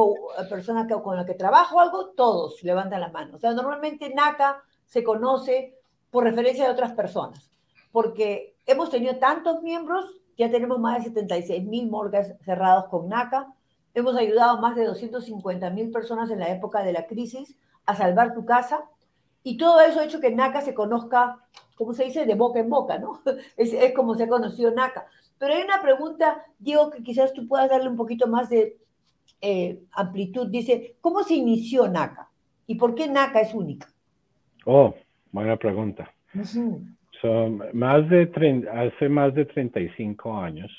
[0.48, 3.36] persona que, con la que trabajo algo, todos levantan la mano.
[3.36, 5.74] O sea, normalmente NACA se conoce
[6.10, 7.50] por referencia de otras personas,
[7.90, 10.04] porque hemos tenido tantos miembros,
[10.38, 13.52] ya tenemos más de 76 mil morgas cerrados con NACA,
[13.94, 17.96] hemos ayudado a más de 250 mil personas en la época de la crisis, a
[17.96, 18.84] salvar tu casa.
[19.42, 21.38] Y todo eso ha hecho que NACA se conozca,
[21.76, 23.20] como se dice, de boca en boca, ¿no?
[23.56, 25.06] Es, es como se ha conocido NACA.
[25.38, 28.76] Pero hay una pregunta, Diego, que quizás tú puedas darle un poquito más de
[29.40, 30.48] eh, amplitud.
[30.48, 32.30] Dice, ¿cómo se inició NACA?
[32.66, 33.88] ¿Y por qué NACA es única?
[34.64, 34.94] Oh,
[35.30, 36.12] buena pregunta.
[37.72, 40.70] más de hace más de 35 años,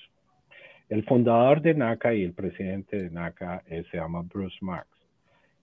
[0.90, 4.98] el fundador de NACA y el presidente de NACA eh, se llama Bruce Marks.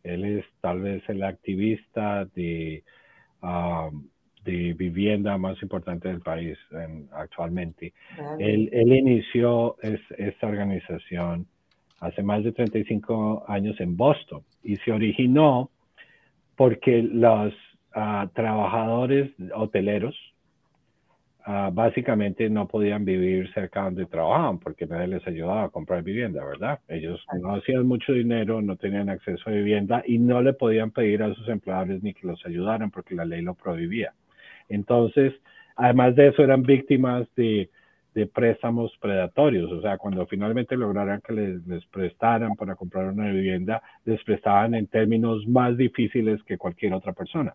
[0.02, 2.84] Él es tal vez el activista de,
[3.42, 4.06] um,
[4.44, 6.58] de vivienda más importante del país
[7.12, 7.92] actualmente.
[8.38, 11.46] Él, inició esta organización
[12.00, 15.70] hace más de 35 años en Boston y se originó
[16.56, 17.54] porque los
[17.94, 20.14] ah, trabajadores hoteleros
[21.46, 26.42] Ah, básicamente no podían vivir cerca donde trabajaban porque nadie les ayudaba a comprar vivienda,
[26.42, 26.80] ¿verdad?
[26.88, 31.22] Ellos no hacían mucho dinero, no tenían acceso a vivienda y no le podían pedir
[31.22, 34.14] a sus empleadores ni que los ayudaran porque la ley lo prohibía.
[34.68, 35.34] Entonces,
[35.76, 37.70] además de eso, eran víctimas de,
[38.32, 44.22] préstamos predatorios, o sea, cuando finalmente lograran que les, prestaran para comprar una vivienda, les
[44.22, 47.54] prestaban en términos más difíciles que cualquier otra persona.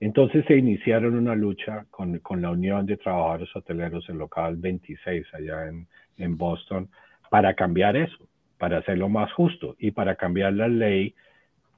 [0.00, 5.70] Entonces se iniciaron una lucha con, la Unión de Trabajadores Hoteleros, el local 26 allá
[6.18, 6.90] en, Boston,
[7.30, 11.14] para cambiar eso, para hacerlo más justo y para cambiar la ley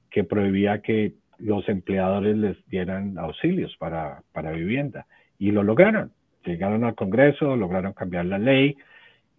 [0.09, 5.05] que prohibía que los empleadores les dieran auxilios para, para vivienda.
[5.37, 6.11] Y lo lograron.
[6.45, 8.77] llegaron al Congreso, lograron cambiar la ley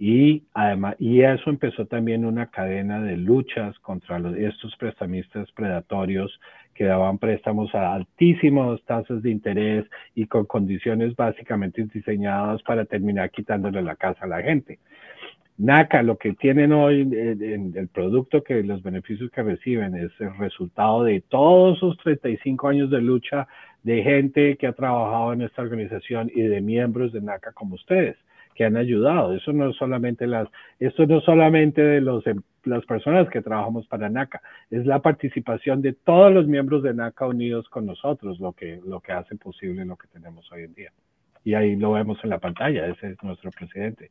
[0.03, 6.41] y además, y eso empezó también una cadena de luchas contra estos prestamistas predatorios
[6.75, 9.85] que daban préstamos a altísimas tasas de interés
[10.15, 14.79] y con condiciones básicamente diseñadas para terminar quitándole la casa a la gente.
[15.61, 20.35] NACA, lo que tienen hoy en, el producto que los beneficios que reciben es el
[20.39, 23.47] resultado de todos esos 35 años de lucha
[23.83, 28.17] de gente que ha trabajado en esta organización y de miembros de NACA como ustedes
[28.55, 29.35] que han ayudado.
[29.35, 30.49] Eso no es solamente las,
[30.79, 34.41] esto no solamente de los, em, las personas que trabajamos para NACA,
[34.71, 39.01] es la participación de todos los miembros de NACA unidos con nosotros lo que, lo
[39.01, 40.93] que hace posible lo que tenemos hoy en día.
[41.45, 44.11] Y ahí lo vemos en la pantalla, ese es nuestro presidente.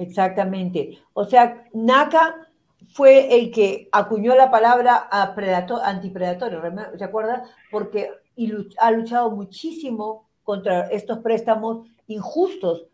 [0.00, 0.98] Exactamente.
[1.12, 2.48] O sea, NACA
[2.94, 6.62] fue el que acuñó la palabra antipredatorio,
[6.96, 7.44] ¿se acuerda?
[7.70, 8.10] Porque
[8.78, 12.86] ha luchado muchísimo contra estos préstamos injustos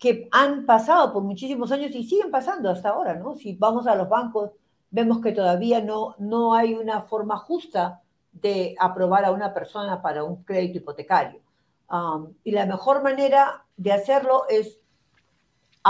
[0.00, 3.36] que han pasado por muchísimos años y siguen pasando hasta ahora, ¿no?
[3.36, 4.50] Si vamos a los bancos,
[4.90, 8.02] vemos que todavía no, no hay una forma justa
[8.32, 11.40] de aprobar a una persona para un crédito hipotecario.
[11.88, 14.80] Um, y la mejor manera de hacerlo es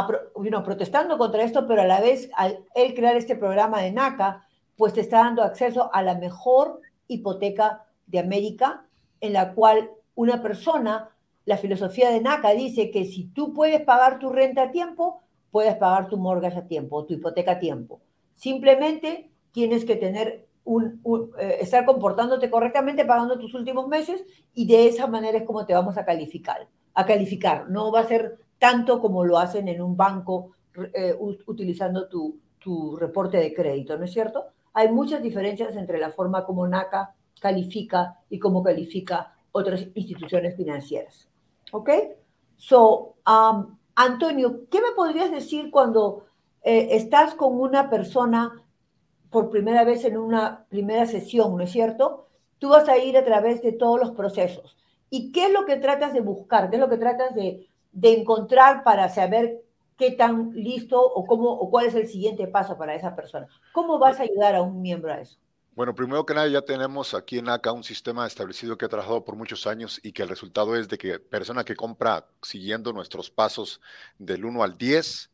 [0.07, 4.45] protestando contra esto, pero a la vez, al crear este programa de NACA,
[4.77, 8.87] pues te está dando acceso a la mejor hipoteca de América,
[9.21, 11.11] en la cual una persona,
[11.45, 15.21] la filosofía de NACA dice que si tú puedes pagar tu renta a tiempo,
[15.51, 18.01] puedes pagar tu mortgage a tiempo, tu hipoteca a tiempo.
[18.35, 21.01] Simplemente tienes que tener un,
[21.39, 24.25] eh, estar comportándote correctamente pagando tus últimos meses
[24.55, 26.69] y de esa manera es como te vamos a calificar.
[26.95, 27.71] A calificar.
[27.71, 30.53] No va a ser tanto como lo hacen en un banco
[30.95, 34.47] eh, utilizando tu, tu, reporte de crédito, ¿no es cierto?
[34.75, 41.29] Hay muchas diferencias entre la forma como NACA califica y cómo califica otras instituciones financieras.
[41.73, 41.91] ¿Ok?
[42.57, 46.27] So, um, Antonio, ¿qué me podrías decir cuando
[46.63, 48.63] eh, estás con una persona
[49.31, 52.27] por primera vez en una primera sesión, ¿no es cierto?
[52.59, 54.77] Tú vas a ir a través de todos los procesos.
[55.11, 56.71] ¿Y qué es lo que tratas de buscar?
[56.71, 59.62] ¿Qué es lo que tratas de, de encontrar para saber
[59.97, 63.49] qué tan listo o cómo o cuál es el siguiente paso para esa persona.
[63.72, 65.39] ¿Cómo vas a ayudar a un miembro a eso?
[65.74, 69.24] Bueno, primero que nada ya tenemos aquí en ACA un sistema establecido que ha trabajado
[69.24, 73.30] por muchos años y que el resultado es de que persona que compra siguiendo nuestros
[73.30, 73.80] pasos
[74.18, 75.30] del 1 al 10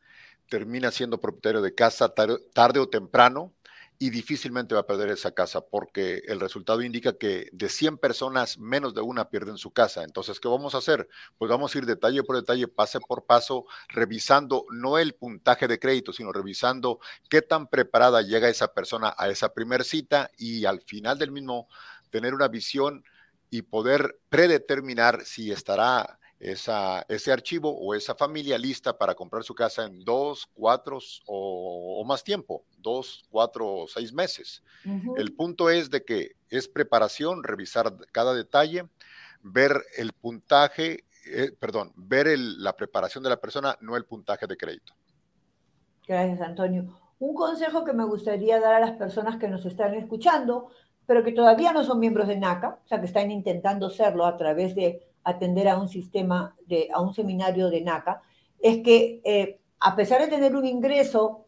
[0.50, 3.52] termina siendo propietario de casa tarde o temprano
[3.98, 8.58] y difícilmente va a perder esa casa porque el resultado indica que de 100 personas,
[8.58, 10.02] menos de una pierden su casa.
[10.02, 11.08] Entonces, ¿qué vamos a hacer?
[11.38, 15.78] Pues vamos a ir detalle por detalle, pase por paso, revisando no el puntaje de
[15.78, 20.80] crédito, sino revisando qué tan preparada llega esa persona a esa primera cita y al
[20.80, 21.68] final del mismo
[22.10, 23.04] tener una visión
[23.50, 29.54] y poder predeterminar si estará esa, ese archivo o esa familia lista para comprar su
[29.54, 34.62] casa en dos, cuatro o, más tiempo, dos, cuatro o seis meses.
[35.16, 38.84] El punto es de que es preparación, revisar cada detalle,
[39.42, 44.56] ver el puntaje, eh, perdón, ver la preparación de la persona, no el puntaje de
[44.56, 44.92] crédito.
[46.06, 47.00] Gracias, Antonio.
[47.18, 50.68] Un consejo que me gustaría dar a las personas que nos están escuchando,
[51.06, 54.36] pero que todavía no son miembros de NACA, o sea, que están intentando serlo a
[54.36, 58.22] través de atender a un sistema, de, a un seminario de NACA,
[58.60, 61.44] es que eh, a pesar de tener un ingreso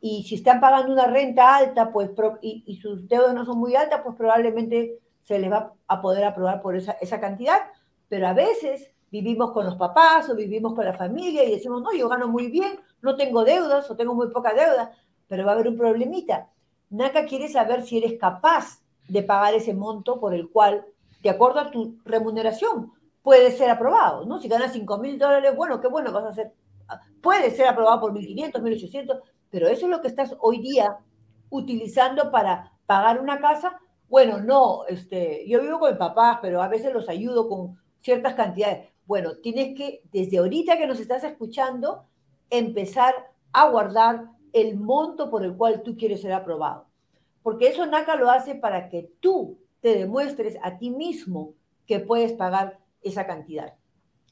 [0.00, 2.10] y si están pagando una renta alta pues,
[2.42, 6.60] y, sus deudas no son muy altas, pues probablemente se les va a poder aprobar
[6.60, 7.58] por esa, esa cantidad,
[8.08, 11.92] pero a veces vivimos con los papás o vivimos con la familia y decimos, no,
[11.94, 14.92] yo gano muy bien, no tengo deudas o tengo muy poca deuda,
[15.26, 16.50] pero va a haber un problemita.
[16.90, 20.84] NACA quiere saber si eres capaz de pagar ese monto por el cual,
[21.22, 22.92] de acuerdo a tu remuneración,
[23.24, 24.38] puede ser aprobado, ¿no?
[24.38, 26.52] Si ganas 5 mil dólares, bueno, qué bueno vas a hacer.
[27.22, 30.98] Puede ser aprobado por 1.500, 1.800, pero eso es lo que estás hoy día
[31.48, 33.80] utilizando para pagar una casa.
[34.10, 38.34] Bueno, no, este, yo vivo con mi papá, pero a veces los ayudo con ciertas
[38.34, 38.90] cantidades.
[39.06, 42.04] Bueno, tienes que, desde ahorita que nos estás escuchando,
[42.50, 43.14] empezar
[43.54, 46.88] a guardar el monto por el cual tú quieres ser aprobado.
[47.42, 51.54] Porque eso NACA lo hace para que tú te demuestres a ti mismo
[51.86, 53.74] que puedes pagar esa cantidad.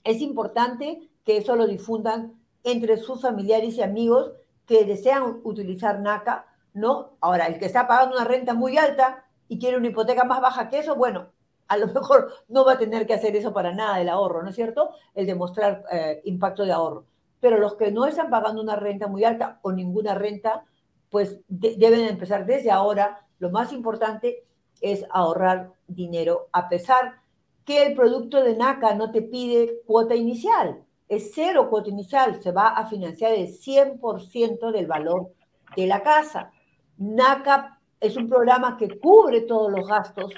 [0.04, 4.32] Es importante que eso lo difundan entre sus familiares y amigos
[4.66, 7.16] que desean utilizar NACA, ¿no?
[7.20, 10.68] Ahora, el que está pagando una renta muy alta y quiere una hipoteca más baja
[10.68, 11.28] que eso, bueno,
[11.68, 14.50] a lo mejor no va a tener que hacer eso para nada el ahorro, ¿no
[14.50, 14.90] es cierto?
[15.14, 17.04] El demostrar eh, impacto de ahorro.
[17.40, 20.64] Pero los que no están pagando una renta muy alta o ninguna renta,
[21.10, 23.26] pues deben empezar desde ahora.
[23.40, 24.44] Lo más importante
[24.80, 27.21] es ahorrar dinero a pesar
[27.64, 32.52] que el producto de NACA no te pide cuota inicial, es cero cuota inicial, se
[32.52, 35.32] va a financiar el 100% del valor
[35.76, 36.50] de la casa.
[36.96, 40.32] NACA es un programa que cubre todos los gastos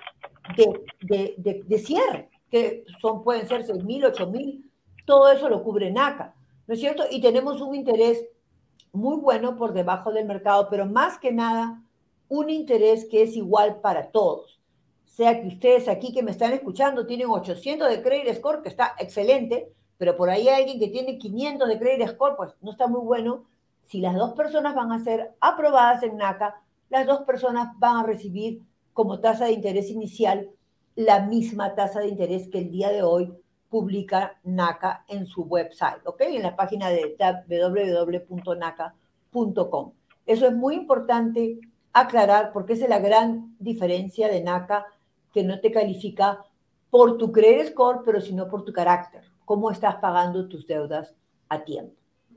[0.57, 4.71] de, de, cierre, que son, pueden ser 6 mil, 8 mil,
[5.07, 6.35] todo eso lo cubre NACA,
[6.67, 7.05] ¿no es cierto?
[7.11, 8.25] Y tenemos un interés
[8.93, 11.83] muy bueno por debajo del mercado, pero más que nada,
[12.29, 14.54] un interés que es igual para todos.
[15.15, 18.97] Sea que ustedes aquí que me están escuchando tienen 800 de credit score, que está
[18.99, 22.89] excelente, pero por ahí hay alguien que tiene 500 de credit score, pues no está
[22.89, 23.45] muy bueno.
[23.85, 26.61] Si las dos personas van a ser aprobadas en NACA,
[26.91, 28.63] las dos personas van a recibir
[28.93, 30.51] como tasa de interés inicial
[30.97, 33.33] la misma tasa de interés que el día de hoy
[33.71, 36.23] publica NACA en su website, ¿ok?
[36.23, 37.17] En la página de
[38.27, 39.93] www.naca.com.
[40.27, 41.61] Eso es muy importante
[41.93, 44.87] aclarar porque es la gran diferencia de NACA
[45.35, 46.39] que no te califica
[46.89, 51.15] por tu credit score, pero sino por tu carácter, cómo estás pagando tus deudas
[51.49, 51.93] a tiempo.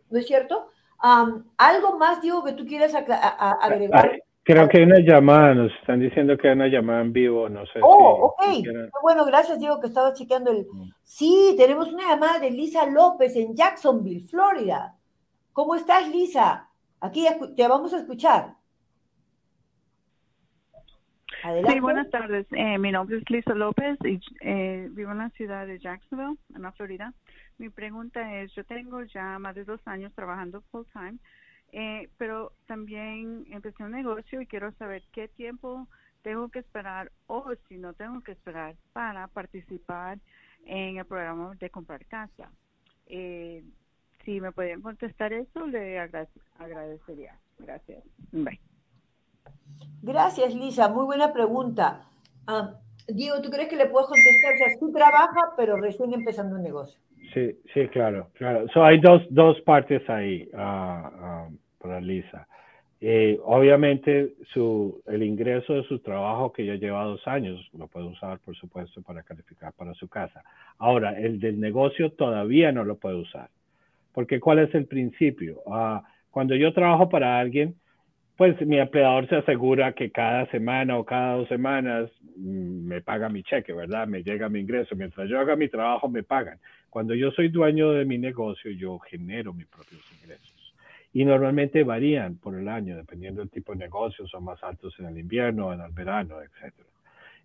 [0.09, 0.71] ¿No es cierto?
[0.99, 4.19] ¿Algo más, Diego, que tú quieras agregar?
[4.41, 7.65] Creo que hay una llamada, nos están diciendo que hay una llamada en vivo, no
[7.65, 7.79] sé.
[7.83, 8.63] Oh, ok.
[9.01, 10.65] Bueno, gracias, Diego, que estaba chequeando el...
[10.71, 10.89] Mm.
[11.03, 14.95] Sí, tenemos una llamada de Lisa López en Jacksonville, Florida.
[15.51, 16.69] ¿Cómo estás, Lisa?
[17.01, 17.27] Aquí
[17.57, 18.55] te vamos a escuchar.
[21.43, 21.81] Adelante.
[21.81, 22.47] Buenas tardes.
[22.51, 26.61] Eh, mi nombre es Lisa López y eh, vivo en la ciudad de Jacksonville, en
[26.61, 27.13] la Florida.
[27.57, 31.17] Mi pregunta es, yo tengo ya más de dos años trabajando full time
[31.71, 35.87] eh, pero también empecé un negocio y quiero saber qué tiempo
[36.21, 40.19] tengo que esperar o si no tengo que esperar para participar
[40.65, 42.49] en el programa de comprar casa.
[43.07, 43.63] Eh,
[44.25, 47.37] si me pueden contestar eso, le agradecería.
[47.59, 48.03] Gracias.
[48.31, 48.59] Bye.
[50.01, 50.89] Gracias, Lisa.
[50.89, 52.01] Muy buena pregunta.
[52.45, 52.75] Ah,
[53.07, 54.53] Diego, ¿tú crees que le puedes contestar?
[54.53, 56.99] O sea, tú trabajas, pero recién empezando un negocio.
[57.33, 58.67] Sí, sí, claro, claro.
[58.69, 62.47] So, hay dos, dos partes ahí uh, para Lisa.
[62.99, 68.07] Eh, obviamente, su, el ingreso de su trabajo que ya lleva dos años lo puede
[68.07, 70.43] usar, por supuesto, para calificar para su casa.
[70.79, 73.49] Ahora, el del negocio todavía no lo puede usar.
[74.13, 75.61] Porque ¿cuál es el principio?
[75.65, 75.99] Uh,
[76.31, 77.75] cuando yo trabajo para alguien,
[78.37, 83.29] pues mi empleador se asegura que cada semana o cada dos semanas mm, me paga
[83.29, 84.07] mi cheque, ¿verdad?
[84.07, 84.95] Me llega mi ingreso.
[84.95, 86.59] Mientras yo haga mi trabajo, me pagan.
[86.91, 90.75] Cuando yo soy dueño de mi negocio, yo genero mis propios ingresos.
[91.13, 95.07] Y normalmente varían por el año, dependiendo del tipo de negocio, son más altos en
[95.07, 96.73] el invierno, en el verano, etc.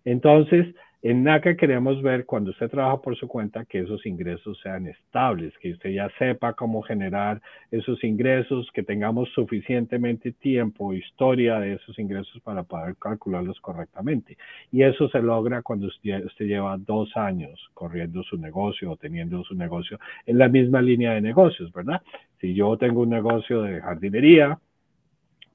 [0.05, 0.73] Entonces,
[1.05, 5.53] en NACA queremos ver cuando usted trabaja por su cuenta que esos ingresos sean estables,
[5.59, 7.41] que usted ya sepa cómo generar
[7.71, 14.37] esos ingresos, que tengamos suficientemente tiempo, historia de esos ingresos para poder calcularlos correctamente.
[14.71, 19.43] Y eso se logra cuando usted, usted lleva dos años corriendo su negocio o teniendo
[19.43, 22.01] su negocio en la misma línea de negocios, ¿verdad?
[22.39, 24.57] Si yo tengo un negocio de jardinería,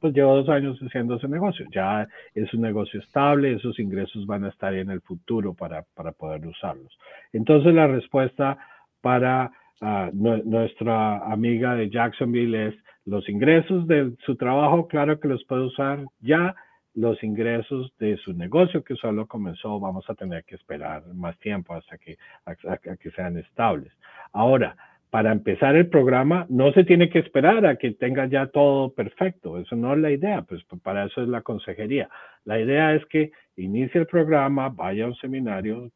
[0.01, 1.67] pues lleva dos años haciendo ese negocio.
[1.73, 6.13] Ya es un negocio estable, esos ingresos van a estar en el futuro para, para
[6.13, 6.97] poder usarlos.
[7.33, 8.59] Entonces la respuesta
[9.01, 12.75] para ah, nuestra amiga de Jacksonville es
[13.05, 16.55] los ingresos de su trabajo, claro que los puede usar ya.
[16.95, 21.75] Los ingresos de su negocio que solo comenzó, vamos a tener que esperar más tiempo
[21.75, 23.93] hasta que, hasta que sean estables.
[24.33, 24.77] Ahora,
[25.11, 29.59] para empezar el programa no se tiene que esperar a que tenga ya todo perfecto.
[29.59, 32.09] Eso no es la idea, pues para eso es la consejería.
[32.45, 35.91] La idea es que inicie el programa, vaya a un seminario,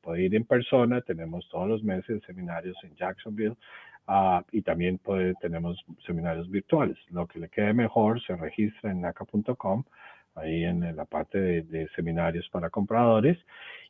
[0.00, 3.56] puede ir en persona, tenemos todos los meses seminarios en Jacksonville
[4.08, 6.96] uh, y también puede, tenemos seminarios virtuales.
[7.10, 9.84] Lo que le quede mejor se registra en naca.com,
[10.34, 13.38] ahí en la parte de seminarios para compradores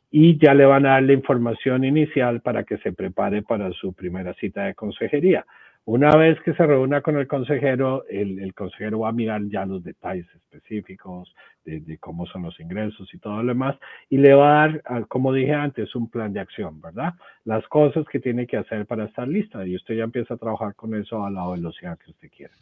[0.09, 3.93] y ya le van a dar la información inicial para que se prepare para su
[3.93, 5.45] primera cita de consejería.
[5.87, 9.81] Una vez que se reúna con el consejero, el, consejero va a mirar ya los
[9.81, 11.33] detalles específicos
[11.63, 13.77] de, cómo son los ingresos y todo lo demás,
[14.09, 17.13] y le va a dar, como dije antes, un plan de acción, ¿verdad?
[17.45, 20.75] Las cosas que tiene que hacer para estar lista, y usted ya empieza a trabajar
[20.75, 22.53] con eso a la velocidad que usted quiera.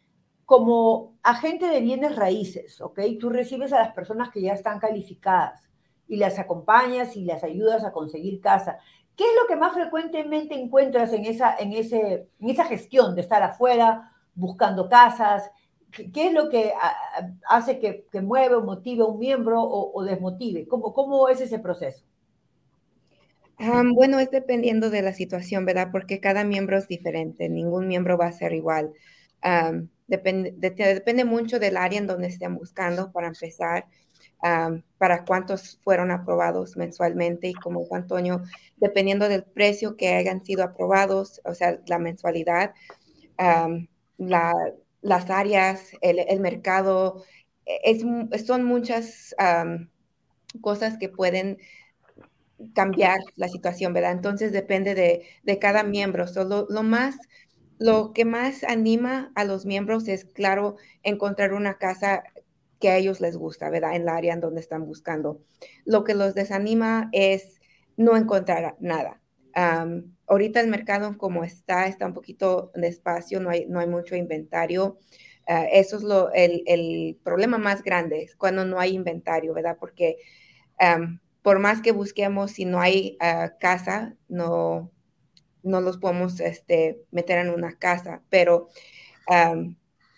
[0.46, 3.00] como agente de bienes raíces, ¿ok?
[3.18, 5.70] Tú recibes a las personas que ya están calificadas
[6.06, 8.78] y las acompañas y las ayudas a conseguir casa.
[9.16, 13.22] ¿Qué es lo que más frecuentemente encuentras en esa, en ese, en esa gestión de
[13.22, 15.50] estar afuera, buscando casas?
[15.92, 16.72] ¿Qué, es lo que
[17.48, 20.68] hace que, mueve o motive a un miembro o, desmotive?
[20.68, 22.06] ¿Cómo, ¿Cómo es ese proceso?
[23.94, 25.90] bueno, es dependiendo de la situación, ¿verdad?
[25.92, 28.92] Porque cada miembro es diferente, ningún miembro va a ser igual.
[30.08, 33.86] depende, depende mucho del área en donde estén buscando para empezar
[34.98, 38.42] para cuántos fueron aprobados mensualmente y como Antonio,
[38.78, 42.74] dependiendo del precio que hayan sido aprobados, o sea, la mensualidad,
[45.02, 47.24] las áreas, el, mercado,
[47.66, 48.04] es,
[48.46, 49.36] son muchas
[50.62, 51.58] cosas que pueden
[52.74, 54.12] cambiar la situación, ¿verdad?
[54.12, 56.28] Entonces depende de, cada miembro.
[56.28, 57.18] Solo lo más,
[57.80, 62.24] lo que más anima a los miembros es, claro, encontrar una casa
[62.80, 63.96] que a ellos les gusta, ¿verdad?
[63.96, 65.42] En la área en donde están buscando.
[65.86, 67.62] Lo que los desanima es
[67.98, 69.22] no encontrar nada.
[70.32, 74.98] Ahorita el mercado como está, está un poquito despacio, no hay, no hay mucho inventario.
[75.46, 79.78] Ah, eso es lo, el, problema más grande, es cuando no hay inventario, ¿verdad?
[79.80, 80.18] Porque
[81.42, 84.90] por más que busquemos, si no hay ah, casa, no,
[85.64, 88.70] no los podemos este, meter en una casa, pero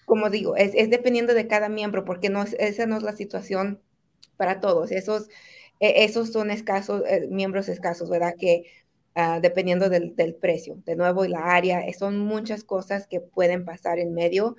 [0.06, 3.82] como digo, es, dependiendo de cada miembro, porque no, esa no es la situación
[4.38, 4.92] para todos.
[4.92, 5.30] Esos,
[5.80, 8.36] e, esos son escasos, eh, miembros escasos, ¿verdad?
[8.38, 8.66] Que
[9.16, 13.66] ah, dependiendo del, precio, de nuevo, y la área, eh, son muchas cosas que pueden
[13.66, 14.56] pasar en medio,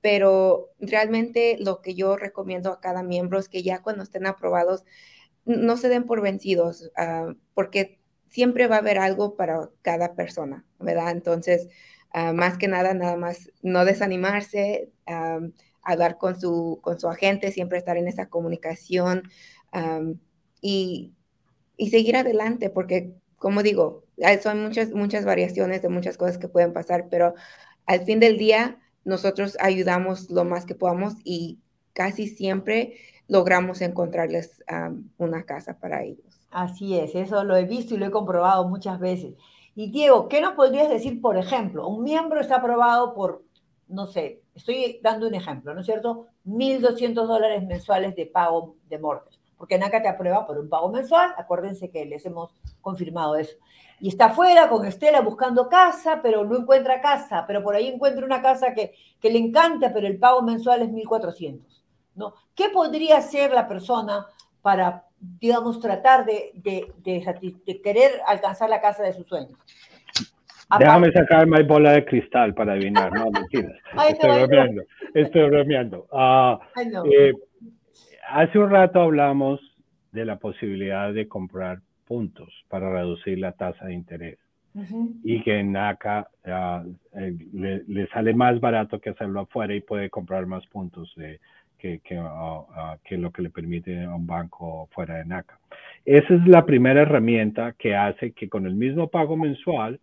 [0.00, 4.84] pero realmente lo que yo recomiendo a cada miembro es que ya cuando estén aprobados,
[5.44, 7.98] no se den por vencidos, ah, porque
[8.28, 11.10] siempre va a haber algo para cada persona, ¿verdad?
[11.12, 11.68] Entonces,
[12.10, 14.90] Ah, más que nada, nada más no desanimarse,
[15.82, 19.24] hablar con su, con su agente, siempre estar en esa comunicación
[20.60, 21.14] y,
[21.76, 24.04] y, seguir adelante, porque como digo,
[24.42, 27.34] son muchas, muchas variaciones de muchas cosas que pueden pasar, pero
[27.86, 31.58] al fin del día nosotros ayudamos lo más que podamos y
[31.92, 32.96] casi siempre
[33.28, 34.62] logramos encontrarles
[35.16, 36.40] una casa para ellos.
[36.50, 39.34] Así es, eso lo he visto y lo he comprobado muchas veces.
[39.74, 41.86] Y Diego, ¿qué nos podrías decir, por ejemplo?
[41.86, 43.44] Un miembro está aprobado por,
[43.86, 46.26] no sé, estoy dando un ejemplo, ¿no es cierto?
[46.46, 49.38] 1.200 dólares mensuales de pago de mortgage.
[49.58, 53.56] Porque NACA te aprueba por un pago mensual, acuérdense que les hemos confirmado eso.
[54.00, 58.24] Y está afuera con Estela buscando casa, pero no encuentra casa, pero por ahí encuentra
[58.24, 61.60] una casa que, que le encanta, pero el pago mensual es 1.400.
[62.14, 62.34] ¿no?
[62.54, 64.26] ¿Qué podría hacer la persona
[64.62, 69.58] para digamos, tratar de, de, querer alcanzar la casa de sus sueños.
[70.78, 73.72] Déjame sacar mi bola de cristal para adivinar, no, mentiras.
[74.10, 74.82] estoy bromeando,
[75.14, 76.06] estoy bromeando.
[76.12, 76.60] Ah,
[77.10, 77.32] eh,
[78.28, 79.60] hace un rato hablamos
[80.12, 84.38] de la posibilidad de comprar puntos para reducir la tasa de interés.
[85.24, 90.08] Y que en NACA eh, le, le, sale más barato que hacerlo afuera y puede
[90.08, 91.40] comprar más puntos de,
[91.78, 95.58] que, que, ah, ah, que, lo que le permite a un banco fuera de NACA.
[96.04, 99.98] Esa es la primera herramienta que hace que con el mismo pago mensual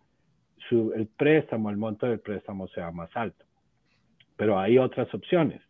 [0.68, 3.44] su, el préstamo, el monto del préstamo sea más alto.
[4.36, 5.62] Pero hay otras opciones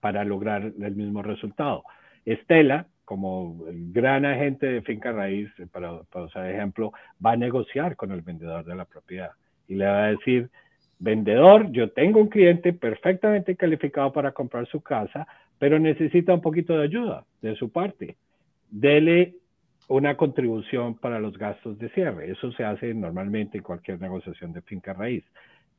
[0.00, 1.82] para lograr el mismo resultado.
[2.24, 3.56] Estela, como
[3.92, 6.92] gran agente de finca raíz, para, para usar ejemplo,
[7.24, 9.30] va a negociar con el vendedor de la propiedad
[9.68, 10.50] y le va a decir,
[10.98, 15.26] vendedor, yo tengo un cliente perfectamente calificado para comprar su casa,
[15.58, 18.16] pero necesita un poquito de ayuda de su parte.
[18.70, 19.34] dele
[19.88, 22.30] una contribución para los gastos de cierre.
[22.30, 25.24] Eso se hace normalmente en cualquier negociación de finca raíz.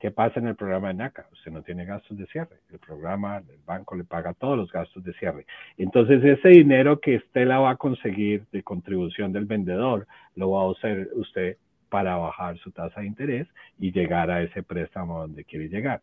[0.05, 1.25] ¿Qué pasa en el programa de NACA?
[1.33, 2.57] Usted no tiene gastos de cierre.
[2.71, 5.47] El programa, el banco le paga todos los gastos de cierre.
[5.79, 10.61] Entonces, ese dinero que usted la va a conseguir de contribución del vendedor, lo va
[10.61, 11.57] a usar usted
[11.89, 13.47] para bajar su tasa de interés
[13.79, 16.01] y llegar a ese préstamo donde quiere llegar.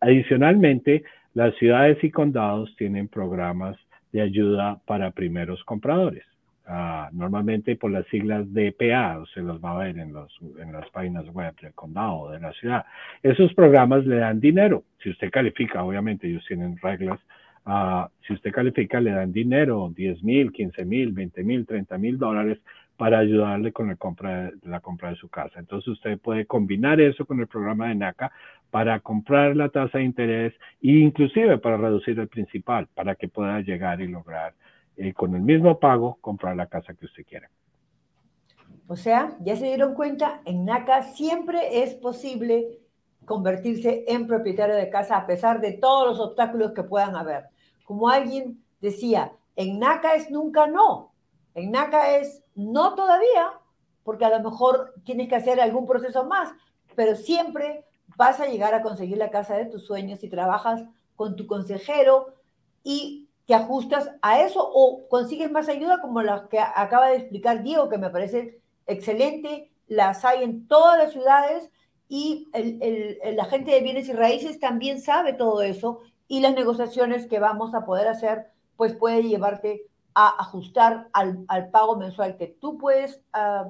[0.00, 3.78] Adicionalmente, las ciudades y condados tienen programas
[4.12, 6.29] de ayuda para primeros compradores.
[6.72, 10.88] Ah, normalmente por las siglas DPA, se los va a ver en, los, en las
[10.90, 12.84] páginas web del condado de la ciudad.
[13.24, 14.84] Esos programas le dan dinero.
[15.02, 17.18] Si usted califica, obviamente ellos tienen reglas.
[17.66, 22.18] Uh, si usted califica, le dan dinero, 10 mil, 15 mil, 20 mil, 30 mil
[22.18, 22.58] dólares
[22.96, 25.58] para ayudarle con la compra, de, la compra de su casa.
[25.58, 28.30] Entonces usted puede combinar eso con el programa de NACA
[28.70, 33.60] para comprar la tasa de interés e inclusive para reducir el principal, para que pueda
[33.60, 34.52] llegar y lograr
[35.14, 37.50] con el mismo pago comprar la casa que usted quiera.
[38.86, 42.80] O sea, ya se dieron cuenta, en NACA siempre es posible
[43.24, 47.44] convertirse en propietario de casa a pesar de todos los obstáculos que puedan haber.
[47.84, 51.12] Como alguien decía, en NACA es nunca no.
[51.54, 53.52] En NACA es no todavía,
[54.02, 56.52] porque a lo mejor tienes que hacer algún proceso más,
[56.96, 57.84] pero siempre
[58.16, 60.82] vas a llegar a conseguir la casa de tus sueños si trabajas
[61.16, 62.34] con tu consejero
[62.82, 63.19] y
[63.50, 67.88] te ajustas a eso o consigues más ayuda como la que acaba de explicar Diego,
[67.88, 71.68] que me parece excelente, las hay en todas las ciudades
[72.08, 75.98] y el, el, agente de bienes y raíces también sabe todo eso
[76.28, 78.46] y las negociaciones que vamos a poder hacer
[78.76, 79.82] pues puede llevarte
[80.14, 83.68] a ajustar al, al pago mensual que tú puedes uh,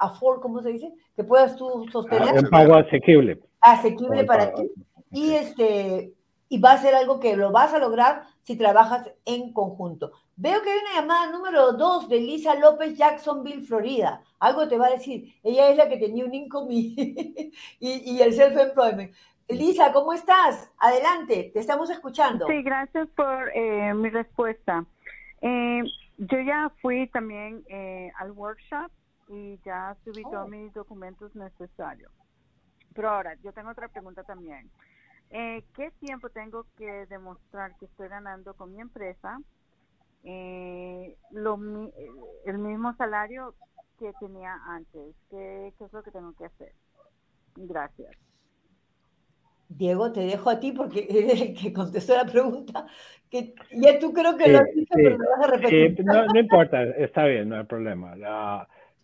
[0.00, 0.94] afford, ¿cómo se dice?
[1.14, 2.42] Que puedas tú sostener.
[2.42, 3.38] Un pago asequible.
[3.60, 4.70] Asequible para ti.
[5.10, 6.14] Y este,
[6.48, 10.12] y va a ser algo que lo vas a lograr si trabajas en conjunto.
[10.36, 14.22] Veo que hay una llamada número dos de Lisa López, Jacksonville, Florida.
[14.38, 15.34] Algo te va a decir.
[15.42, 19.12] Ella es la que tenía un income y, y, el self-employment.
[19.48, 20.70] Lisa, ¿cómo estás?
[20.78, 22.46] Adelante, te estamos escuchando.
[22.46, 24.84] Sí, gracias por eh, mi respuesta.
[25.40, 25.82] Eh,
[26.18, 28.90] yo ya fui también eh, al workshop
[29.28, 30.48] y ya subí todos oh.
[30.48, 32.12] mis documentos necesarios.
[32.94, 34.70] Pero ahora, yo tengo otra pregunta también.
[35.30, 39.38] Eh, ¿Qué tiempo tengo que demostrar que estoy ganando con mi empresa
[40.24, 41.58] eh, lo,
[42.46, 43.54] el mismo salario
[43.98, 45.14] que tenía antes?
[45.30, 46.72] ¿Qué, es lo que tengo que hacer?
[47.56, 48.10] Gracias.
[49.68, 52.86] Diego, te dejo a ti porque eres el que contestó la pregunta.
[53.28, 56.04] Que ya tú creo que lo has dicho, pero lo vas a repetir.
[56.06, 58.16] no, no, importa, está bien, no hay problema.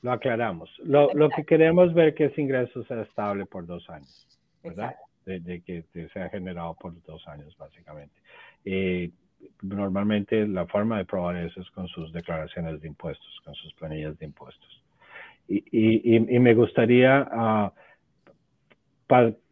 [0.01, 0.71] lo aclaramos.
[0.83, 4.27] Lo, lo, que queremos ver que ese ingreso sea estable por dos años.
[4.65, 4.97] ¿verdad?
[5.25, 8.15] De, que se ha generado por dos años, básicamente.
[8.65, 9.11] Eh,
[9.63, 14.19] normalmente la forma de probar eso es con sus declaraciones de impuestos, con sus planillas
[14.19, 14.83] de impuestos.
[15.49, 17.71] Y, y, y me gustaría uh,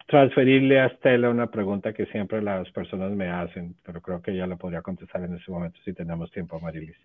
[0.06, 4.46] transferirle a Estela una pregunta que siempre las personas me hacen, pero creo que ella
[4.46, 6.96] la podría contestar en ese momento si tenemos tiempo, Marilis.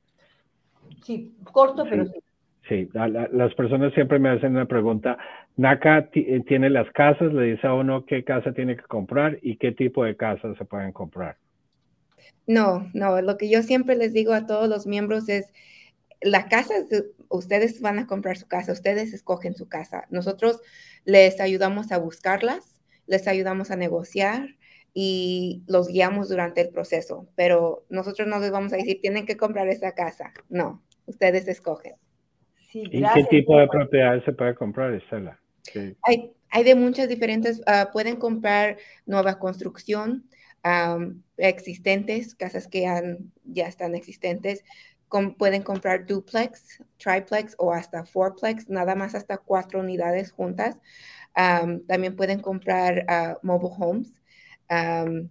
[1.03, 2.11] Sí, corto, pero sí.
[2.67, 5.17] Sí, las personas siempre me hacen una pregunta.
[5.55, 9.57] NACA eh, tiene las casas, le dice a uno qué casa tiene que comprar y
[9.57, 11.37] qué tipo de casas se pueden comprar.
[12.45, 15.53] No, no, lo que yo siempre les digo a todos los miembros es,
[16.21, 16.73] la casa,
[17.29, 20.05] ustedes van a comprar su casa, ustedes escogen su casa.
[20.09, 20.61] Nosotros
[21.05, 24.55] les ayudamos a buscarlas, les ayudamos a negociar
[24.93, 29.37] y los guiamos durante el proceso, pero nosotros no les vamos a decir, tienen que
[29.37, 30.33] comprar esa casa.
[30.49, 31.93] No, ustedes escogen.
[32.91, 35.39] ¿Y qué tipo de propiedades se puede comprar, Estela?
[36.03, 40.23] Hay, hay, de muchas diferentes, uh, pueden comprar nueva construcción,
[40.63, 44.63] um, existentes, casas que han, ya están existentes,
[45.09, 50.81] Com pueden comprar duplex, triplex o hasta fourplex, nada más hasta cuatro unidades juntas.
[51.37, 54.21] Um, también pueden comprar uh, mobile homes.
[54.69, 55.29] Um,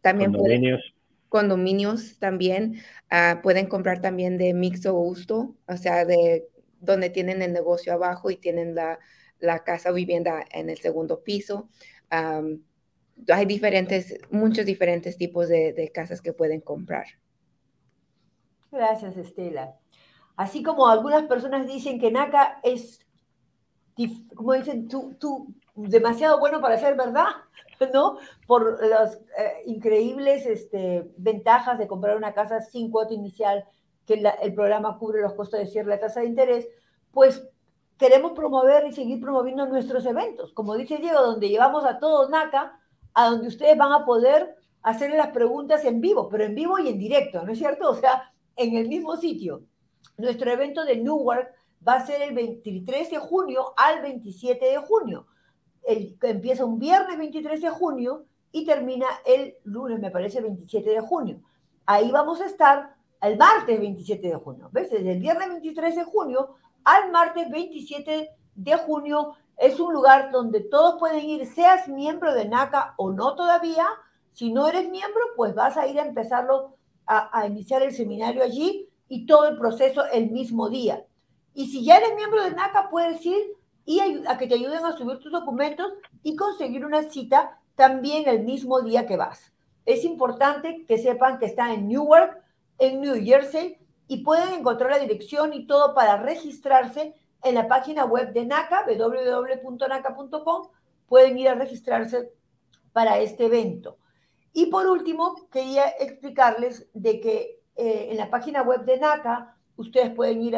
[0.00, 0.78] también pueden,
[1.28, 6.48] condominios también, uh, pueden comprar también de mixto gusto, o sea, de
[6.80, 8.98] donde tienen el negocio abajo y tienen la,
[9.40, 11.68] la casa vivienda en el segundo piso.
[12.10, 17.06] Hay diferentes, muchos diferentes tipos de, casas que pueden comprar.
[18.70, 19.76] Gracias, Estela.
[20.36, 23.04] Así como algunas personas dicen que NACA es,
[24.34, 27.26] como dicen, tú, tú demasiado bueno para ser verdad.
[27.92, 28.18] ¿no?
[28.46, 33.64] Por las eh, increíbles este, ventajas de comprar una casa sin cuota inicial,
[34.06, 36.66] que el programa cubre los costos de cierre, la tasa de interés,
[37.12, 37.46] pues
[37.98, 40.52] queremos promover y seguir promoviendo nuestros eventos.
[40.52, 42.80] Como dice Diego, donde llevamos a todos NACA,
[43.12, 46.88] a donde ustedes van a poder hacerle las preguntas en vivo, pero en vivo y
[46.88, 47.90] en directo, ¿no es cierto?
[47.90, 49.62] O sea, en el mismo sitio.
[50.16, 51.54] Nuestro evento de Newark
[51.86, 55.26] va a ser el 23 de junio al 27 de junio.
[55.82, 61.00] El, empieza un viernes 23 de junio y termina el lunes, me parece, 27 de
[61.00, 61.40] junio.
[61.86, 64.68] Ahí vamos a estar el martes 27 de junio.
[64.72, 64.90] ¿Ves?
[64.90, 66.54] Desde el viernes 23 de junio
[66.84, 72.48] al martes 27 de junio es un lugar donde todos pueden ir, seas miembro de
[72.48, 73.86] NACA o no todavía.
[74.32, 76.76] Si no eres miembro, pues vas a ir a empezarlo
[77.06, 81.04] a, iniciar el seminario allí y todo el proceso el mismo día.
[81.58, 84.96] Y si ya eres miembro de NACA, puedes ir y a que te ayuden a
[84.96, 85.92] subir tus documentos
[86.22, 89.52] y conseguir una cita también el mismo día que vas.
[89.84, 92.40] Es importante que sepan que está en Newark,
[92.78, 98.04] en New Jersey, y pueden encontrar la dirección y todo para registrarse en la página
[98.04, 100.68] web de NACA, www.naca.com,
[101.08, 102.30] pueden ir a registrarse
[102.92, 103.98] para este evento.
[104.52, 110.14] Y por último, quería explicarles de que eh, en la página web de NACA, ustedes
[110.14, 110.56] pueden ir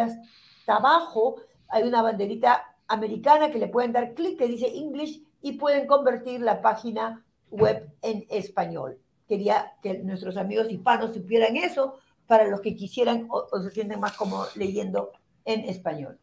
[0.70, 1.36] hasta abajo,
[1.68, 6.40] hay una banderita americana que le pueden dar clic que dice English y pueden convertir
[6.40, 8.98] la página web en español.
[9.28, 14.00] Quería que nuestros amigos hispanos supieran eso para los que quisieran o, o se sienten
[14.00, 15.10] más como leyendo
[15.44, 16.18] en español.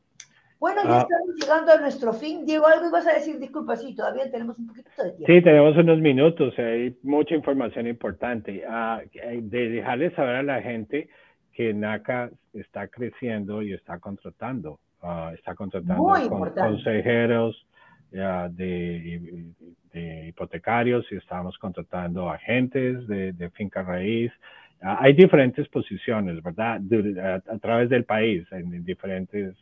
[0.59, 1.01] Bueno, ya ah.
[1.01, 2.45] estamos llegando a nuestro fin.
[2.45, 5.25] Diego, algo ibas a decir, disculpa, sí, todavía tenemos un poquito de tiempo.
[5.27, 8.63] Sí, tenemos unos minutos, hay mucha información importante.
[8.67, 11.09] Ah, de dejarles saber a la gente
[11.57, 16.03] que NACA está creciendo y está contratando, ah, está contratando
[16.53, 17.65] consejeros
[18.11, 19.43] de,
[20.27, 24.31] hipotecarios y estamos contratando agentes de, de finca raíz.
[24.81, 26.79] hay diferentes posiciones, ¿verdad?
[27.47, 29.55] a, través del país, en diferentes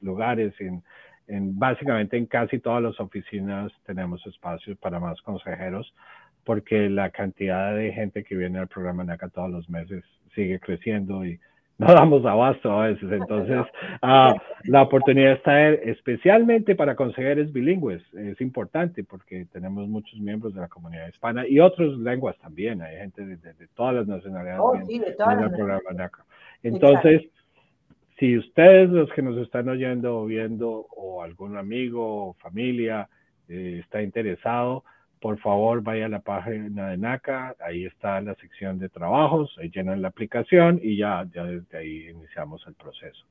[0.00, 0.82] lugares, en,
[1.28, 5.94] en, básicamente en casi todas las oficinas tenemos espacios para más consejeros,
[6.42, 10.02] porque la cantidad de gente que viene al programa NACA todos los meses
[10.38, 11.38] sigue creciendo y
[11.78, 13.10] no damos abasto a veces.
[13.10, 13.60] Entonces,
[14.02, 14.34] uh,
[14.64, 18.02] la oportunidad está especialmente para consejeros bilingües.
[18.14, 22.82] Es importante porque tenemos muchos miembros de la comunidad hispana y otras lenguas también.
[22.82, 26.24] Hay gente de, de, todas las nacionalidades oh, sí, de todas en el programa NACA.
[26.62, 27.22] Entonces,
[28.18, 33.08] si ustedes, los que nos están oyendo o viendo, o algún amigo o familia
[33.48, 34.84] eh, está interesado,
[35.20, 39.70] por favor vaya a la página de NACA, ahí está la sección de trabajos, ahí
[39.70, 43.26] llenan la aplicación y ya, ya desde ahí iniciamos el proceso.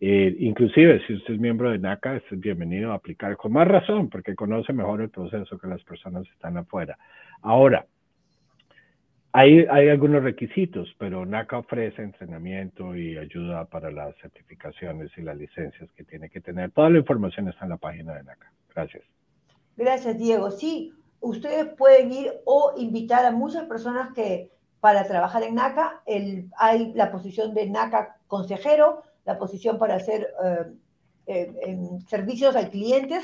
[0.00, 4.10] Eh, inclusive, si usted es miembro de NACA, es bienvenido a aplicar con más razón,
[4.10, 6.98] porque conoce mejor el proceso que las personas están afuera.
[7.40, 7.86] Ahora,
[9.32, 15.36] hay, hay algunos requisitos, pero NACA ofrece entrenamiento y ayuda para las certificaciones y las
[15.36, 16.72] licencias que tiene que tener.
[16.72, 18.52] Toda la información está en la página de NACA.
[18.74, 19.04] Gracias.
[19.76, 20.50] Gracias, Diego.
[20.50, 24.50] Sí, ustedes pueden ir o invitar a muchas personas que
[24.80, 26.02] para trabajar en NACA,
[26.58, 30.32] hay la posición de NACA consejero, la posición para hacer
[31.26, 33.20] eh, eh, servicios al cliente,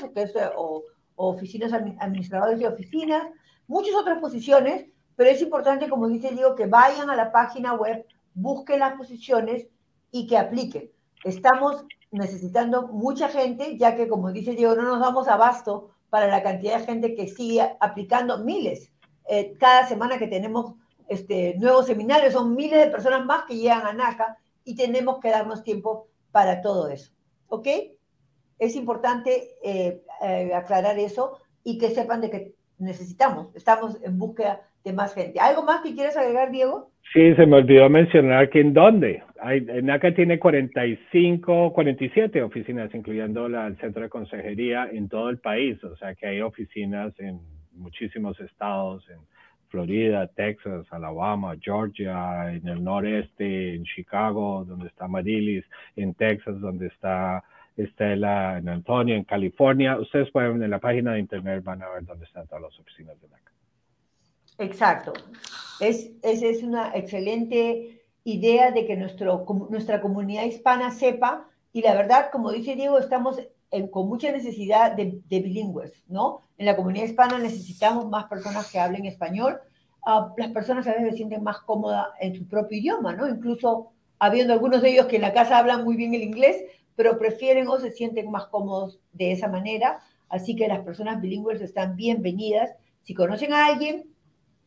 [0.55, 0.83] o, o,
[1.15, 3.27] o oficinas administradores de oficinas,
[3.67, 4.85] muchas otras posiciones
[5.19, 9.67] pero es importante, como dice Diego, que vayan a la página web, busquen las posiciones
[10.11, 10.89] y que apliquen.
[11.25, 16.43] Estamos necesitando mucha gente, ya que, como dice Diego, no nos damos abasto para la
[16.43, 18.91] cantidad de gente que sigue aplicando miles.
[19.27, 20.75] Eh, cada semana que tenemos
[21.07, 25.29] este, nuevos seminarios, son miles de personas más que llegan a NACA y tenemos que
[25.29, 27.11] darnos tiempo para todo eso.
[27.47, 27.67] ¿Ok?
[28.57, 34.68] Es importante eh, eh, aclarar eso y que sepan de que necesitamos, estamos en búsqueda
[34.83, 35.39] de más gente.
[35.39, 36.91] ¿Algo más que quieres agregar, Diego?
[37.13, 39.23] Sí, se me olvidó mencionar que en dónde.
[39.81, 45.83] NACA tiene 45, 47 oficinas, incluyendo la, el centro de consejería en todo el país.
[45.83, 47.39] O sea que hay oficinas en
[47.73, 49.19] muchísimos estados, en
[49.69, 55.65] Florida, Texas, Alabama, Georgia, en el noreste, en Chicago, donde está Marilis,
[55.95, 57.43] en Texas, donde está
[57.77, 59.97] Estela, en Antonio, en California.
[59.97, 63.19] Ustedes pueden en la página de internet van a ver dónde están todas las oficinas
[63.21, 63.51] de NACA.
[64.59, 65.13] Exacto.
[65.79, 71.93] Es, esa es una excelente idea de que nuestro, nuestra comunidad hispana sepa, y la
[71.95, 73.39] verdad, como dice Diego, estamos
[73.91, 76.41] con mucha necesidad de, bilingües, ¿no?
[76.57, 79.59] En la comunidad hispana necesitamos más personas que hablen español.
[80.05, 83.29] Ah, las personas a veces se sienten más cómodas en su propio idioma, ¿no?
[83.29, 86.57] Incluso habiendo algunos de ellos que en la casa hablan muy bien el inglés,
[86.95, 90.01] pero prefieren o se sienten más cómodos de esa manera.
[90.27, 92.71] Así que las personas bilingües están bienvenidas.
[93.03, 94.05] Si conocen a alguien,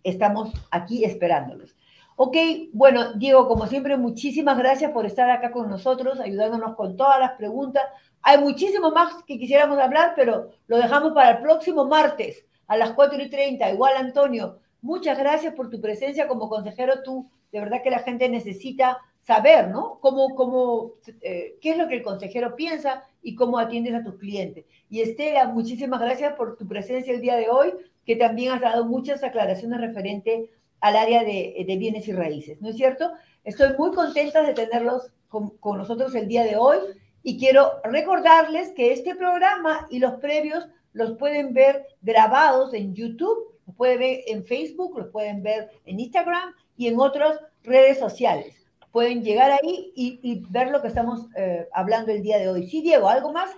[0.02, 1.76] estamos aquí esperándolos.
[2.16, 2.36] Ok,
[2.72, 7.32] bueno, Diego, como siempre, muchísimas gracias por estar acá con nosotros, ayudándonos con todas las
[7.32, 7.82] preguntas.
[8.22, 12.44] Hay muchísimo más que quisiéramos hablar, pero lo dejamos para el próximo martes.
[12.68, 13.70] a las 4 y 30.
[13.70, 17.02] Igual, Antonio, muchas gracias por tu presencia como consejero.
[17.02, 19.98] Tú, de verdad que la gente necesita saber, ¿no?
[20.00, 24.16] Cómo, cómo, eh, qué es lo que el consejero piensa y cómo atiendes a tus
[24.16, 24.64] clientes.
[24.88, 27.72] Y Estela, muchísimas gracias por tu presencia el día de hoy,
[28.04, 30.50] que también has dado muchas aclaraciones referente
[30.80, 33.12] al área de, bienes y raíces, ¿no es cierto?
[33.44, 36.78] Estoy muy contenta de tenerlos con nosotros el día de hoy
[37.22, 43.58] y quiero recordarles que este programa y los previos los pueden ver grabados en YouTube,
[43.66, 48.61] los pueden ver en Facebook, los pueden ver en Instagram y en otras redes sociales
[48.92, 52.66] pueden llegar ahí y, ver lo que estamos eh, hablando el día de hoy.
[52.66, 53.50] Sí, Diego, ¿algo más?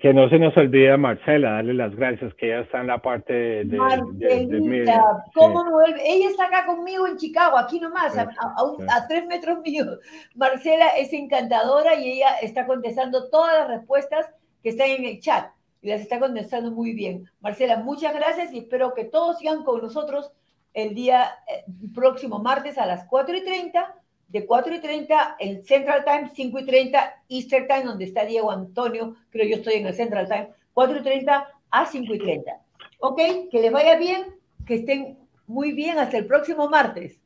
[0.00, 3.32] Que no se nos olvide Marcela, darle las gracias, que ella está en la parte
[3.32, 3.76] de...
[3.76, 6.00] Marcelita, ¿cómo no vuelve?
[6.04, 10.00] Ella está acá conmigo en Chicago, aquí nomás, a, a, tres metros míos.
[10.34, 14.26] Marcela es encantadora y ella está contestando todas las respuestas
[14.64, 17.30] que están en el chat y las está contestando muy bien.
[17.40, 20.32] Marcela, muchas gracias y espero que todos sigan con nosotros
[20.74, 21.64] el día eh,
[21.94, 24.01] próximo martes a las 4 y 30
[24.32, 28.50] de 4 y 30 en Central Time, 5 y 30 Easter Time, donde está Diego
[28.50, 32.52] Antonio, creo yo estoy en el Central Time, 4 y 30 a 5 y 30.
[33.00, 33.20] Ok,
[33.50, 34.34] que les vaya bien,
[34.66, 37.20] que estén muy bien hasta el próximo martes.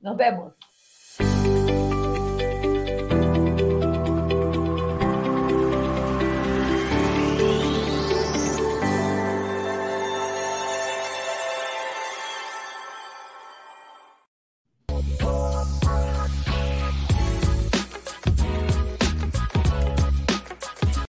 [0.00, 0.54] Nos vemos.